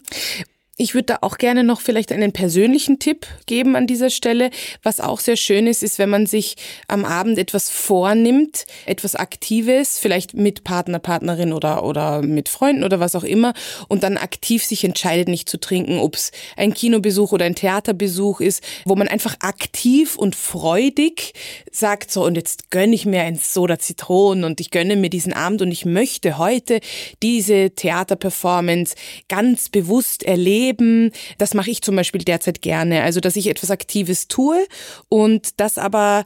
Ich 0.79 0.93
würde 0.93 1.07
da 1.07 1.19
auch 1.23 1.39
gerne 1.39 1.65
noch 1.65 1.81
vielleicht 1.81 2.13
einen 2.13 2.33
persönlichen 2.33 2.99
Tipp 2.99 3.27
geben 3.47 3.77
an 3.77 3.87
dieser 3.87 4.11
Stelle. 4.11 4.51
Was 4.83 5.01
auch 5.01 5.21
sehr 5.21 5.37
schön 5.37 5.67
ist, 5.67 5.83
ist, 5.83 5.99
wenn 5.99 6.11
man 6.11 6.27
sich 6.27 6.57
am 6.87 7.07
Abend 7.07 7.39
etwas 7.39 7.71
vornimmt, 7.71 8.67
etwas 8.85 9.15
Aktives, 9.15 9.99
vielleicht 9.99 10.35
mit 10.35 10.65
Partner, 10.65 10.99
Partnerin 10.99 11.55
oder, 11.55 11.83
oder 11.83 12.21
mit 12.21 12.51
Freunden 12.51 12.85
oder 12.85 13.01
was 13.01 13.15
auch 13.15 13.25
immer, 13.25 13.55
und 13.89 14.03
dann 14.03 14.19
aktiv 14.19 14.67
sich 14.67 14.85
entscheidet, 14.85 15.29
nicht 15.29 15.49
zu 15.49 15.59
trinken, 15.59 15.99
ob 15.99 16.15
es 16.15 16.31
ein 16.59 16.75
Kinobesuch 16.75 17.33
oder 17.33 17.47
ein 17.47 17.55
Theaterbesuch 17.55 18.43
ist, 18.43 18.63
wo 18.85 18.97
man 18.97 19.09
einfach 19.09 19.37
aktiv 19.41 20.15
und 20.17 20.37
freudig 20.37 21.33
sagt, 21.73 22.11
so, 22.11 22.23
und 22.23 22.35
jetzt 22.35 22.71
gönne 22.71 22.95
ich 22.95 23.07
mir 23.07 23.23
ein 23.23 23.37
Soda 23.37 23.79
Zitronen 23.79 24.45
und 24.45 24.61
ich 24.61 24.71
gönne 24.71 24.97
mir 24.97 25.09
diesen 25.09 25.33
Abend 25.33 25.63
und 25.63 25.73
ich 25.73 25.87
möchte 25.87 26.37
heute 26.37 26.81
diese 27.23 27.71
Theaterperformance 27.71 28.95
ganz 29.31 29.71
bewusst 29.71 30.23
erleben 30.23 30.66
Leben. 30.67 31.13
Das 31.39 31.55
mache 31.55 31.71
ich 31.71 31.83
zum 31.83 31.97
Beispiel 31.97 32.23
derzeit 32.23 32.63
gerne. 32.63 33.03
Also, 33.03 33.21
dass 33.21 33.37
ich 33.37 33.49
etwas 33.49 33.71
Aktives 33.71 34.29
tue 34.29 34.67
und 35.09 35.61
das 35.61 35.79
aber 35.79 36.25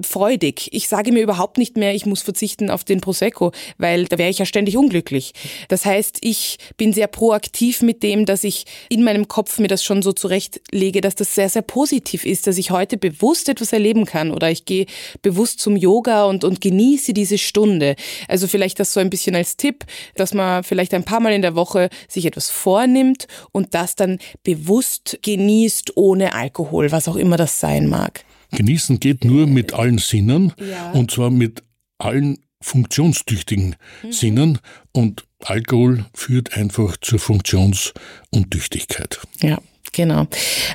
freudig. 0.00 0.68
Ich 0.72 0.88
sage 0.88 1.12
mir 1.12 1.22
überhaupt 1.22 1.58
nicht 1.58 1.76
mehr, 1.76 1.94
ich 1.94 2.06
muss 2.06 2.22
verzichten 2.22 2.70
auf 2.70 2.84
den 2.84 3.00
Prosecco, 3.00 3.52
weil 3.78 4.04
da 4.04 4.16
wäre 4.16 4.30
ich 4.30 4.38
ja 4.38 4.46
ständig 4.46 4.76
unglücklich. 4.76 5.32
Das 5.68 5.84
heißt, 5.84 6.18
ich 6.20 6.58
bin 6.76 6.92
sehr 6.92 7.08
proaktiv 7.08 7.82
mit 7.82 8.02
dem, 8.02 8.24
dass 8.24 8.44
ich 8.44 8.64
in 8.88 9.02
meinem 9.02 9.26
Kopf 9.26 9.58
mir 9.58 9.66
das 9.66 9.82
schon 9.82 10.02
so 10.02 10.12
zurechtlege, 10.12 11.00
dass 11.00 11.16
das 11.16 11.34
sehr, 11.34 11.48
sehr 11.48 11.62
positiv 11.62 12.24
ist, 12.24 12.46
dass 12.46 12.58
ich 12.58 12.70
heute 12.70 12.96
bewusst 12.96 13.48
etwas 13.48 13.72
erleben 13.72 14.04
kann 14.04 14.30
oder 14.30 14.50
ich 14.50 14.64
gehe 14.64 14.86
bewusst 15.20 15.58
zum 15.58 15.76
Yoga 15.76 16.24
und, 16.26 16.44
und 16.44 16.60
genieße 16.60 17.12
diese 17.12 17.38
Stunde. 17.38 17.96
Also 18.28 18.46
vielleicht 18.46 18.78
das 18.78 18.92
so 18.92 19.00
ein 19.00 19.10
bisschen 19.10 19.34
als 19.34 19.56
Tipp, 19.56 19.84
dass 20.14 20.32
man 20.32 20.62
vielleicht 20.62 20.94
ein 20.94 21.04
paar 21.04 21.20
Mal 21.20 21.32
in 21.32 21.42
der 21.42 21.56
Woche 21.56 21.88
sich 22.08 22.24
etwas 22.26 22.50
vornimmt 22.50 23.26
und 23.50 23.74
das 23.82 23.96
dann 23.96 24.18
bewusst 24.42 25.18
genießt 25.22 25.96
ohne 25.96 26.34
Alkohol, 26.34 26.92
was 26.92 27.08
auch 27.08 27.16
immer 27.16 27.36
das 27.36 27.60
sein 27.60 27.88
mag. 27.88 28.24
Genießen 28.52 29.00
geht 29.00 29.24
nur 29.24 29.46
mit 29.46 29.72
allen 29.72 29.98
Sinnen 29.98 30.52
ja. 30.58 30.92
und 30.92 31.10
zwar 31.10 31.30
mit 31.30 31.62
allen 31.98 32.38
funktionstüchtigen 32.60 33.76
mhm. 34.02 34.12
Sinnen 34.12 34.58
und 34.92 35.24
Alkohol 35.40 36.04
führt 36.14 36.56
einfach 36.56 36.96
zur 36.98 37.18
Funktionsuntüchtigkeit. 37.18 39.20
Ja. 39.40 39.58
Genau. 39.94 40.26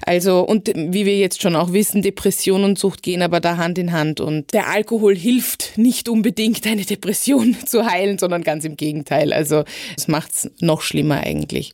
Also, 0.06 0.42
und 0.42 0.72
wie 0.76 1.08
wir 1.08 1.18
jetzt 1.18 1.42
schon 1.42 1.56
auch 1.56 1.74
wissen, 1.74 2.04
Depression 2.04 2.64
und 2.64 2.78
Sucht 2.78 3.02
gehen 3.02 3.24
aber 3.24 3.40
da 3.40 3.58
Hand 3.58 3.80
in 3.80 3.92
Hand. 3.92 4.20
Und 4.20 4.54
der 4.54 4.68
Alkohol 4.68 5.16
hilft 5.16 5.78
nicht 5.78 6.08
unbedingt, 6.08 6.68
eine 6.68 6.86
Depression 6.86 7.58
zu 7.66 7.86
heilen, 7.86 8.20
sondern 8.20 8.44
ganz 8.44 8.64
im 8.64 8.78
Gegenteil. 8.78 9.34
Also, 9.34 9.64
es 9.98 10.08
macht 10.08 10.34
es 10.34 10.52
noch 10.60 10.82
schlimmer 10.82 11.22
eigentlich. 11.22 11.74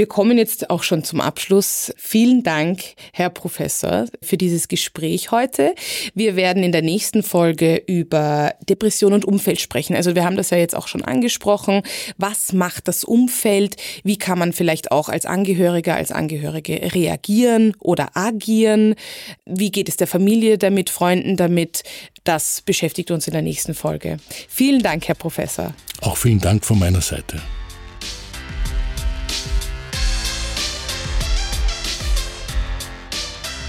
Wir 0.00 0.06
kommen 0.06 0.38
jetzt 0.38 0.70
auch 0.70 0.82
schon 0.82 1.04
zum 1.04 1.20
Abschluss. 1.20 1.92
Vielen 1.98 2.42
Dank, 2.42 2.80
Herr 3.12 3.28
Professor, 3.28 4.06
für 4.22 4.38
dieses 4.38 4.68
Gespräch 4.68 5.30
heute. 5.30 5.74
Wir 6.14 6.36
werden 6.36 6.62
in 6.62 6.72
der 6.72 6.80
nächsten 6.80 7.22
Folge 7.22 7.76
über 7.86 8.54
Depression 8.66 9.12
und 9.12 9.26
Umfeld 9.26 9.60
sprechen. 9.60 9.94
Also 9.94 10.14
wir 10.14 10.24
haben 10.24 10.38
das 10.38 10.48
ja 10.48 10.56
jetzt 10.56 10.74
auch 10.74 10.88
schon 10.88 11.04
angesprochen. 11.04 11.82
Was 12.16 12.54
macht 12.54 12.88
das 12.88 13.04
Umfeld? 13.04 13.76
Wie 14.02 14.16
kann 14.16 14.38
man 14.38 14.54
vielleicht 14.54 14.90
auch 14.90 15.10
als 15.10 15.26
Angehöriger, 15.26 15.96
als 15.96 16.12
Angehörige 16.12 16.94
reagieren 16.94 17.76
oder 17.78 18.16
agieren? 18.16 18.94
Wie 19.44 19.70
geht 19.70 19.90
es 19.90 19.98
der 19.98 20.06
Familie 20.06 20.56
damit, 20.56 20.88
Freunden 20.88 21.36
damit? 21.36 21.82
Das 22.24 22.62
beschäftigt 22.62 23.10
uns 23.10 23.26
in 23.26 23.34
der 23.34 23.42
nächsten 23.42 23.74
Folge. 23.74 24.16
Vielen 24.48 24.82
Dank, 24.82 25.06
Herr 25.08 25.14
Professor. 25.14 25.74
Auch 26.00 26.16
vielen 26.16 26.40
Dank 26.40 26.64
von 26.64 26.78
meiner 26.78 27.02
Seite. 27.02 27.42